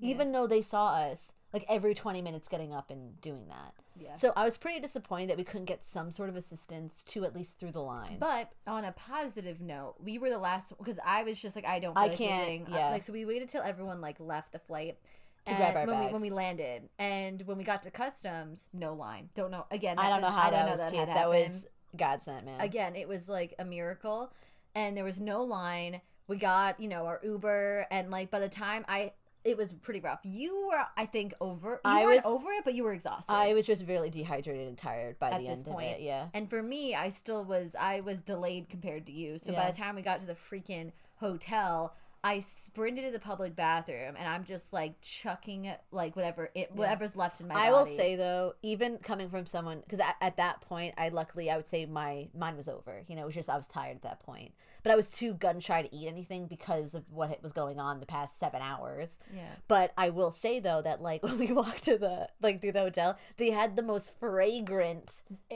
even 0.00 0.32
though 0.32 0.46
they 0.46 0.60
saw 0.62 0.94
us 0.94 1.32
like 1.52 1.64
every 1.68 1.94
20 1.94 2.20
minutes 2.22 2.48
getting 2.48 2.72
up 2.72 2.90
and 2.90 3.20
doing 3.20 3.46
that. 3.48 3.72
Yeah. 3.98 4.14
So 4.16 4.32
I 4.36 4.44
was 4.44 4.58
pretty 4.58 4.80
disappointed 4.80 5.30
that 5.30 5.38
we 5.38 5.44
couldn't 5.44 5.64
get 5.66 5.84
some 5.84 6.10
sort 6.10 6.28
of 6.28 6.36
assistance 6.36 7.02
to 7.08 7.24
at 7.24 7.34
least 7.34 7.58
through 7.58 7.72
the 7.72 7.80
line. 7.80 8.16
But 8.18 8.52
on 8.66 8.84
a 8.84 8.92
positive 8.92 9.60
note, 9.60 9.94
we 10.02 10.18
were 10.18 10.28
the 10.28 10.38
last 10.38 10.76
because 10.76 10.98
I 11.04 11.22
was 11.22 11.40
just 11.40 11.56
like, 11.56 11.64
I 11.66 11.78
don't. 11.78 11.96
I 11.96 12.08
like 12.08 12.18
can't- 12.18 12.60
moving. 12.60 12.66
yeah. 12.74 12.90
like 12.90 13.04
so, 13.04 13.12
we 13.12 13.24
waited 13.24 13.48
till 13.48 13.62
everyone 13.62 14.00
like 14.02 14.16
left 14.20 14.52
the 14.52 14.58
flight. 14.58 14.98
To 15.46 15.52
and 15.52 15.58
grab 15.58 15.76
our 15.76 15.86
when 15.86 15.98
we 15.98 16.04
bags. 16.06 16.12
when 16.12 16.22
we 16.22 16.30
landed, 16.30 16.88
and 16.98 17.40
when 17.42 17.56
we 17.56 17.62
got 17.64 17.82
to 17.84 17.90
customs, 17.90 18.64
no 18.72 18.94
line. 18.94 19.28
Don't 19.34 19.50
know. 19.52 19.64
Again, 19.70 19.98
I 19.98 20.08
don't 20.08 20.20
know 20.20 20.30
how 20.30 20.48
I 20.48 20.50
that 20.50 20.68
was 20.70 20.78
that 20.80 20.94
had 20.94 21.08
That 21.08 21.28
was 21.28 21.66
God 21.96 22.20
sent, 22.22 22.44
man. 22.46 22.60
again. 22.60 22.96
It 22.96 23.06
was 23.06 23.28
like 23.28 23.54
a 23.60 23.64
miracle, 23.64 24.32
and 24.74 24.96
there 24.96 25.04
was 25.04 25.20
no 25.20 25.42
line. 25.44 26.00
We 26.26 26.36
got 26.36 26.80
you 26.80 26.88
know 26.88 27.06
our 27.06 27.20
Uber, 27.22 27.86
and 27.90 28.10
like 28.10 28.30
by 28.30 28.40
the 28.40 28.48
time 28.48 28.84
I. 28.88 29.12
It 29.44 29.56
was 29.56 29.72
pretty 29.72 30.00
rough. 30.00 30.18
You 30.24 30.66
were, 30.72 30.82
I 30.96 31.06
think, 31.06 31.32
over. 31.40 31.74
You 31.74 31.80
I 31.84 32.04
was- 32.04 32.24
over 32.24 32.50
it, 32.50 32.64
but 32.64 32.74
you 32.74 32.82
were 32.82 32.92
exhausted. 32.92 33.30
I 33.32 33.54
was 33.54 33.64
just 33.64 33.86
really 33.86 34.10
dehydrated 34.10 34.66
and 34.66 34.76
tired 34.76 35.20
by 35.20 35.30
At 35.30 35.40
the 35.40 35.46
end 35.46 35.60
of 35.60 35.66
point. 35.72 35.86
it. 35.86 36.00
Yeah. 36.00 36.26
And 36.34 36.50
for 36.50 36.60
me, 36.64 36.96
I 36.96 37.10
still 37.10 37.44
was 37.44 37.76
I 37.78 38.00
was 38.00 38.20
delayed 38.22 38.68
compared 38.68 39.06
to 39.06 39.12
you. 39.12 39.38
So 39.38 39.52
by 39.52 39.70
the 39.70 39.76
time 39.76 39.94
we 39.94 40.02
got 40.02 40.18
to 40.18 40.26
the 40.26 40.34
freaking 40.34 40.90
hotel, 41.20 41.94
I 42.26 42.40
sprinted 42.40 43.04
to 43.04 43.12
the 43.12 43.20
public 43.20 43.54
bathroom 43.54 44.16
and 44.18 44.28
I'm 44.28 44.42
just 44.42 44.72
like 44.72 45.00
chucking 45.00 45.66
it 45.66 45.80
like 45.92 46.16
whatever 46.16 46.50
it 46.56 46.72
whatever's 46.74 47.14
left 47.14 47.40
in 47.40 47.46
my 47.46 47.54
I 47.54 47.70
body. 47.70 47.90
will 47.90 47.96
say 47.96 48.16
though, 48.16 48.54
even 48.62 48.98
coming 48.98 49.30
from 49.30 49.46
someone, 49.46 49.80
because 49.80 50.00
at, 50.00 50.16
at 50.20 50.36
that 50.38 50.60
point, 50.62 50.94
I 50.98 51.10
luckily 51.10 51.50
I 51.52 51.56
would 51.56 51.68
say 51.68 51.86
my 51.86 52.26
mine 52.36 52.56
was 52.56 52.66
over. 52.66 53.00
You 53.06 53.14
know, 53.14 53.22
it 53.22 53.26
was 53.26 53.34
just 53.36 53.48
I 53.48 53.56
was 53.56 53.68
tired 53.68 53.94
at 53.94 54.02
that 54.02 54.20
point, 54.26 54.52
but 54.86 54.92
I 54.92 54.96
was 54.96 55.10
too 55.10 55.34
gun 55.34 55.58
shy 55.58 55.82
to 55.82 55.92
eat 55.92 56.06
anything 56.06 56.46
because 56.46 56.94
of 56.94 57.02
what 57.10 57.30
it 57.32 57.42
was 57.42 57.50
going 57.50 57.80
on 57.80 57.98
the 57.98 58.06
past 58.06 58.38
seven 58.38 58.62
hours. 58.62 59.18
yeah. 59.34 59.56
But 59.66 59.92
I 59.98 60.10
will 60.10 60.30
say 60.30 60.60
though 60.60 60.80
that 60.82 61.02
like 61.02 61.22
when 61.24 61.38
we 61.38 61.50
walked 61.52 61.84
to 61.86 61.98
the 61.98 62.28
like 62.40 62.60
through 62.60 62.72
the 62.72 62.80
hotel, 62.80 63.18
they 63.36 63.50
had 63.50 63.74
the 63.74 63.82
most 63.82 64.18
fragrant 64.20 65.10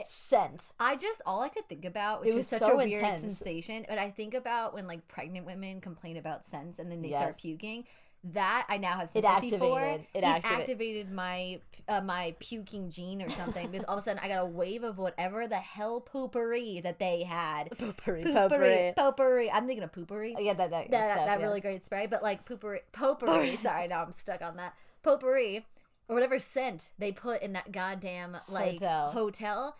scent. 0.05 0.61
I 0.79 0.95
just 0.95 1.21
all 1.25 1.41
I 1.41 1.49
could 1.49 1.67
think 1.69 1.85
about, 1.85 2.21
which 2.21 2.33
was 2.35 2.43
is 2.43 2.49
such 2.49 2.59
so 2.61 2.73
a 2.73 2.77
weird 2.77 3.03
intense. 3.03 3.21
sensation, 3.21 3.85
but 3.87 3.97
I 3.97 4.09
think 4.11 4.33
about 4.33 4.73
when 4.73 4.87
like 4.87 5.07
pregnant 5.07 5.45
women 5.45 5.81
complain 5.81 6.17
about 6.17 6.45
scents 6.45 6.77
and 6.79 6.91
then 6.91 7.01
they 7.01 7.09
Yes. 7.09 7.19
start 7.21 7.37
puking. 7.37 7.85
That 8.23 8.67
I 8.69 8.77
now 8.77 8.97
have 8.97 9.09
It 9.15 9.23
sympathy 9.23 9.57
for. 9.57 9.81
it 9.81 10.05
It, 10.13 10.23
activa- 10.23 10.43
activated 10.45 11.11
my 11.11 11.59
uh, 11.87 12.01
my 12.01 12.35
puking 12.39 12.89
gene 12.91 13.21
or 13.21 13.29
something 13.29 13.69
because 13.71 13.83
all 13.85 13.95
of 13.97 14.01
a 14.01 14.03
sudden 14.03 14.21
I 14.23 14.27
got 14.27 14.39
a 14.39 14.45
wave 14.45 14.83
of 14.83 14.99
whatever 14.99 15.47
the 15.47 15.55
hell 15.57 16.01
poopery 16.01 16.83
that 16.83 16.99
they 16.99 17.23
had. 17.23 17.69
Poopery, 17.71 18.23
potpourri. 18.23 18.93
potpourry. 18.95 19.49
I'm 19.49 19.65
thinking 19.65 19.83
of 19.83 19.91
poopery. 19.91 20.35
Yeah, 20.37 20.53
that 20.53 20.69
that, 20.69 20.91
that, 20.91 21.13
stuff, 21.15 21.25
that 21.25 21.39
yeah. 21.39 21.45
really 21.45 21.61
great 21.61 21.83
spray, 21.83 22.05
but 22.05 22.21
like 22.21 22.45
poopery, 22.45 22.79
potpourri. 22.91 23.57
sorry, 23.63 23.87
now 23.87 24.03
I'm 24.03 24.11
stuck 24.11 24.41
on 24.43 24.57
that 24.57 24.75
potpourri 25.03 25.65
or 26.07 26.13
whatever 26.13 26.37
scent 26.37 26.91
they 26.99 27.11
put 27.11 27.41
in 27.41 27.53
that 27.53 27.71
goddamn 27.71 28.37
like 28.47 28.73
Hotel. 28.81 29.11
hotel. 29.11 29.75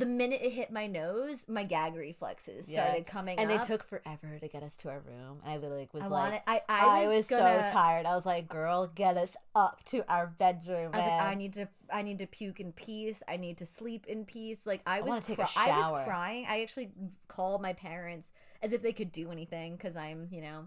The 0.00 0.06
minute 0.06 0.40
it 0.42 0.52
hit 0.52 0.72
my 0.72 0.86
nose, 0.86 1.44
my 1.46 1.62
gag 1.62 1.94
reflexes 1.94 2.68
Yeah. 2.68 2.84
started 2.86 3.06
coming 3.06 3.38
and 3.38 3.50
up. 3.50 3.60
they 3.60 3.66
took 3.66 3.84
forever 3.86 4.38
to 4.40 4.48
get 4.48 4.62
us 4.62 4.74
to 4.78 4.88
our 4.88 5.00
room. 5.00 5.40
And 5.44 5.52
I 5.52 5.56
literally 5.58 5.88
was 5.92 6.02
I 6.02 6.06
like, 6.06 6.10
wanted. 6.24 6.42
I 6.46 6.62
I 6.68 6.78
I 6.86 7.06
was, 7.06 7.16
was, 7.16 7.26
gonna, 7.26 7.66
so 7.68 7.72
tired. 7.72 8.06
I 8.06 8.14
was 8.16 8.24
like, 8.24 8.48
"Girl, 8.48 8.86
get 8.94 9.16
us 9.18 9.36
up 9.54 9.84
to 9.90 10.02
our 10.10 10.26
bedroom." 10.26 10.90
I 10.94 10.98
was 10.98 11.06
like. 11.06 11.22
I 11.22 11.34
need 11.34 11.52
to, 11.54 11.68
I 11.92 12.02
need 12.02 12.18
to 12.18 12.26
puke 12.26 12.60
in 12.60 12.72
peace. 12.72 13.22
I 13.28 13.36
need 13.36 13.58
to 13.58 13.66
sleep 13.66 14.06
in 14.06 14.24
peace. 14.24 14.60
Like 14.64 14.80
I, 14.86 15.02
was, 15.02 15.20
cry- 15.20 15.46
I 15.56 15.90
was 15.90 16.04
crying. 16.04 16.46
I 16.48 16.62
actually 16.62 16.90
called 17.28 17.60
my 17.60 17.74
parents 17.74 18.30
as 18.62 18.72
if 18.72 18.82
they 18.82 18.92
could 18.92 19.12
do 19.12 19.30
anything 19.30 19.76
because 19.76 19.96
I'm, 19.96 20.28
you 20.30 20.40
know, 20.40 20.64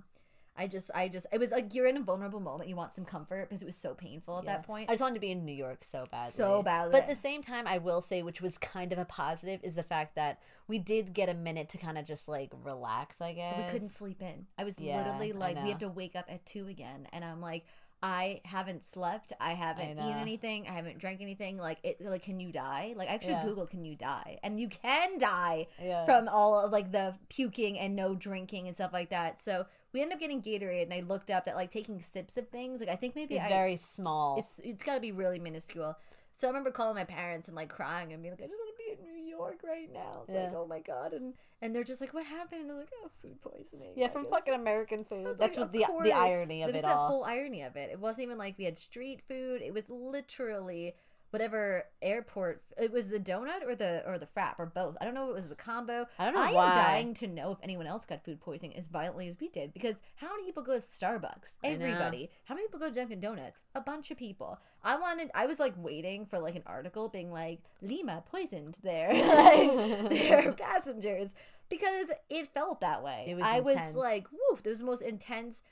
I 0.56 0.68
just, 0.68 0.92
I 0.94 1.08
just, 1.08 1.26
it 1.32 1.40
was 1.40 1.50
like 1.52 1.74
you're 1.74 1.88
in 1.88 1.98
a 1.98 2.02
vulnerable 2.02 2.40
moment. 2.40 2.70
You 2.70 2.76
want 2.76 2.94
some 2.94 3.06
comfort 3.06 3.50
because 3.50 3.64
it 3.64 3.66
was 3.66 3.76
so 3.76 3.94
painful 3.96 4.38
at 4.38 4.44
Yeah. 4.44 4.58
that 4.58 4.64
point. 4.68 4.90
I 4.90 4.94
just 4.94 5.02
wanted 5.02 5.16
to 5.16 5.20
be 5.20 5.32
in 5.32 5.46
New 5.46 5.52
York 5.54 5.84
so 5.92 6.06
badly. 6.12 6.32
So 6.32 6.62
badly. 6.62 6.92
But 6.92 7.04
at 7.04 7.10
the 7.10 7.16
same 7.16 7.42
time, 7.42 7.66
I 7.68 7.80
will 7.80 8.02
say, 8.02 8.22
which 8.22 8.40
was 8.42 8.58
kind 8.60 8.94
of 8.94 9.00
a 9.00 9.06
positive, 9.06 9.62
is 9.64 9.74
the 9.76 9.84
fact 9.84 10.16
that 10.16 10.40
we 10.68 10.78
did 10.78 11.14
get 11.14 11.28
a 11.28 11.34
minute 11.34 11.70
to 11.70 11.78
kind 11.80 11.98
of 11.98 12.06
just 12.06 12.28
like 12.28 12.52
relax, 12.64 13.20
I 13.20 13.34
guess. 13.34 13.58
we 13.58 13.72
couldn't 13.72 13.90
sleep 13.92 14.22
in. 14.22 14.46
I 14.58 14.64
was 14.64 14.80
Yeah, 14.80 14.98
literally 15.04 15.34
like, 15.34 15.62
we 15.64 15.70
have 15.70 15.80
to 15.80 15.90
wake 15.90 16.16
up 16.16 16.26
at 16.30 16.46
two 16.46 16.68
again, 16.68 17.08
and 17.12 17.24
I'm 17.26 17.42
like. 17.42 17.66
I 18.06 18.42
haven't 18.44 18.84
slept. 18.84 19.32
I 19.40 19.54
haven't 19.54 19.92
eaten 19.92 20.18
anything. 20.20 20.68
I 20.68 20.74
haven't 20.74 20.98
drank 20.98 21.22
anything. 21.22 21.58
Like 21.58 21.78
it. 21.84 22.02
Like, 22.02 22.24
can 22.24 22.38
you 22.42 22.52
die? 22.52 22.94
Like, 22.98 23.08
I 23.10 23.14
actually 23.14 23.36
Yeah. 23.36 23.46
googled, 23.46 23.70
can 23.70 23.86
you 23.86 23.96
die? 23.96 24.40
And 24.44 24.60
you 24.60 24.68
can 24.68 25.20
die. 25.20 25.68
Yeah. 25.82 26.04
from 26.04 26.28
all 26.28 26.60
of 26.60 26.70
like 26.74 26.92
the 26.92 27.16
puking 27.30 27.80
and 27.80 27.96
no 27.96 28.14
drinking 28.14 28.68
and 28.68 28.76
stuff 28.76 28.92
like 28.92 29.12
that. 29.12 29.42
So 29.42 29.68
we 29.94 30.02
ended 30.02 30.16
up 30.16 30.20
getting 30.20 30.42
Gatorade, 30.42 30.84
and 30.84 30.94
I 30.94 31.02
looked 31.02 31.30
up 31.30 31.46
that 31.46 31.56
like 31.56 31.72
taking 31.72 32.02
sips 32.02 32.36
of 32.38 32.48
things. 32.50 32.80
Like 32.80 32.90
I 32.90 32.96
think 32.96 33.16
maybe 33.16 33.36
it's 33.36 33.46
I, 33.46 33.50
very 33.50 33.76
small. 33.78 34.38
it's 34.40 34.60
it's 34.64 34.84
got 34.84 34.96
to 34.96 35.00
be 35.00 35.12
really 35.12 35.40
minuscule. 35.40 35.96
So 36.32 36.48
I 36.48 36.50
remember 36.50 36.72
calling 36.72 36.96
my 36.96 37.04
parents 37.04 37.48
and 37.48 37.56
like 37.56 37.70
crying 37.70 38.12
and 38.12 38.24
being 38.24 38.34
like, 38.34 38.42
I 38.42 38.48
just 38.48 38.58
want 38.58 38.72
to 38.76 38.84
be 38.84 38.92
in 39.08 39.14
New 39.14 39.30
York 39.30 39.60
right 39.64 39.88
now. 39.94 40.24
It's 40.28 40.34
like, 40.36 40.54
oh 40.56 40.66
my 40.68 40.80
god, 40.80 41.14
and 41.14 41.34
and 41.62 41.76
they're 41.76 41.84
just 41.84 42.02
like, 42.02 42.14
what 42.14 42.26
happened? 42.26 42.62
And 42.62 42.70
they're 42.70 42.78
like, 42.78 42.90
oh, 43.04 43.10
food 43.22 43.40
poisoning. 43.42 43.94
yeah, 43.96 44.08
I 44.08 44.10
from 44.10 44.24
guess." 44.24 44.32
fucking 44.32 44.54
American 44.56 45.06
food. 45.06 45.28
That's 45.38 45.58
like, 45.58 45.58
what 45.58 45.72
the 45.72 45.86
"Of 45.86 46.04
the 46.04 46.12
irony 46.12 46.64
of 46.64 46.70
It 46.70 46.74
was 46.74 46.80
it 46.80 46.82
the 46.82 46.94
all. 46.94 47.08
whole 47.08 47.24
irony 47.24 47.62
of 47.62 47.76
it. 47.76 47.92
It 47.92 48.00
wasn't 48.00 48.24
even 48.26 48.38
like 48.40 48.58
we 48.58 48.66
had 48.66 48.80
street 48.80 49.22
food. 49.28 49.62
It 49.62 49.74
was 49.74 49.88
literally 49.90 50.96
whatever 51.34 51.84
airport. 52.04 52.62
It 52.78 52.92
was 52.92 53.08
the 53.08 53.20
donut 53.20 53.66
or 53.66 53.74
the 53.74 54.04
or 54.06 54.20
the 54.20 54.28
frap 54.28 54.60
or 54.60 54.68
both. 54.68 54.96
I 55.02 55.06
don't 55.06 55.16
know. 55.16 55.26
if 55.26 55.32
It 55.32 55.36
was 55.36 55.48
the 55.48 55.56
combo. 55.56 56.06
I 56.20 56.26
don't 56.26 56.36
know 56.36 56.42
I 56.44 56.54
why. 56.54 56.70
am 56.70 56.76
dying 56.76 57.14
to 57.16 57.28
know 57.28 57.52
if 57.52 57.58
anyone 57.64 57.88
else 57.88 58.06
got 58.06 58.24
food 58.24 58.40
poisoning 58.40 58.78
as 58.78 58.88
violently 58.88 59.28
as 59.30 59.40
we 59.40 59.48
did. 59.50 59.74
Because 59.74 59.96
how 60.16 60.30
many 60.30 60.44
people 60.46 60.62
go 60.62 60.74
to 60.76 60.80
Starbucks? 60.80 61.54
Everybody. 61.64 62.30
How 62.46 62.54
many 62.54 62.68
people 62.68 62.80
go 62.80 62.90
to 62.90 62.96
Dunkin' 62.96 63.20
Donuts? 63.20 63.62
A 63.74 63.82
bunch 63.82 64.12
of 64.12 64.18
people. 64.18 64.60
I 64.84 64.96
wanted. 64.96 65.32
I 65.34 65.48
was 65.48 65.60
like 65.60 65.74
waiting 65.76 66.28
for 66.28 66.38
like 66.38 66.56
an 66.56 66.64
article 66.68 67.10
being 67.10 67.32
like 67.32 67.60
Lima 67.82 68.24
poisoned 68.32 68.78
their 68.84 69.12
like, 69.14 70.10
their 70.10 70.52
passengers 70.58 71.30
because 71.68 72.10
it 72.30 72.54
felt 72.54 72.80
that 72.82 73.04
way. 73.04 73.26
It 73.30 73.36
was 73.36 73.44
I 73.44 73.60
was 73.60 73.96
like, 73.96 74.28
woof, 74.32 74.62
this 74.62 74.72
was 74.72 74.80
the 74.80 74.86
most 74.86 75.02
intense 75.02 75.64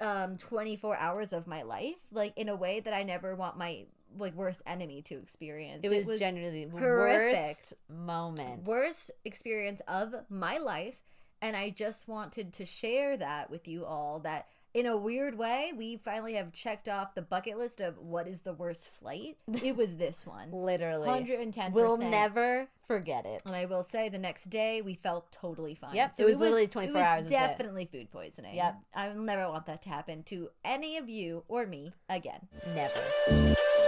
um 0.00 0.36
24 0.38 0.96
hours 0.96 1.32
of 1.32 1.48
my 1.48 1.62
life, 1.62 1.96
like 2.12 2.32
in 2.36 2.48
a 2.48 2.54
way 2.56 2.78
that 2.78 2.94
I 2.94 3.02
never 3.02 3.34
want 3.34 3.58
my 3.58 3.86
like 4.18 4.34
worst 4.34 4.60
enemy 4.66 5.02
to 5.02 5.14
experience. 5.16 5.80
It 5.82 6.06
was, 6.06 6.18
genuinely 6.18 6.64
the 6.64 6.70
horrific. 6.78 7.38
worst 7.38 7.72
moment. 7.88 8.64
worst 8.64 9.10
experience 9.24 9.80
of 9.88 10.14
my 10.28 10.58
life 10.58 10.96
and 11.42 11.56
i 11.56 11.70
just 11.70 12.06
wanted 12.08 12.52
to 12.52 12.66
share 12.66 13.16
that 13.16 13.50
with 13.50 13.66
you 13.66 13.84
all 13.86 14.18
that 14.20 14.46
in 14.74 14.84
a 14.86 14.96
weird 14.96 15.36
way 15.38 15.72
we 15.76 15.96
finally 15.96 16.34
have 16.34 16.52
checked 16.52 16.86
off 16.88 17.14
the 17.14 17.22
bucket 17.22 17.56
list 17.56 17.80
of 17.80 17.96
what 17.98 18.28
is 18.28 18.42
the 18.42 18.52
worst 18.52 18.88
flight 18.88 19.36
it 19.64 19.74
was 19.74 19.96
this 19.96 20.26
one 20.26 20.50
Literally. 20.52 21.08
110% 21.08 21.72
We'll 21.72 21.96
never 21.96 22.68
forget 22.86 23.24
it. 23.24 23.40
and 23.46 23.54
i 23.54 23.64
will 23.64 23.82
say 23.82 24.08
the 24.10 24.18
next 24.18 24.50
day 24.50 24.82
we 24.82 24.94
felt 24.94 25.32
totally 25.32 25.74
fine 25.74 25.94
Yep, 25.94 26.12
So 26.14 26.24
it 26.24 26.26
was 26.26 26.38
literally 26.38 26.66
24 26.66 26.90
it 26.90 26.94
was 26.94 27.02
hours, 27.08 27.30
definitely 27.30 27.86
food 27.90 28.10
poisoning 28.10 28.54
Yep. 28.56 28.76
i 28.94 29.08
will 29.08 29.22
never 29.22 29.48
want 29.48 29.64
that 29.66 29.80
to 29.82 29.88
happen 29.88 30.22
to 30.24 30.50
any 30.64 30.98
of 30.98 31.08
you 31.08 31.42
or 31.48 31.66
me 31.66 31.92
again 32.10 32.46
Never. 32.74 33.00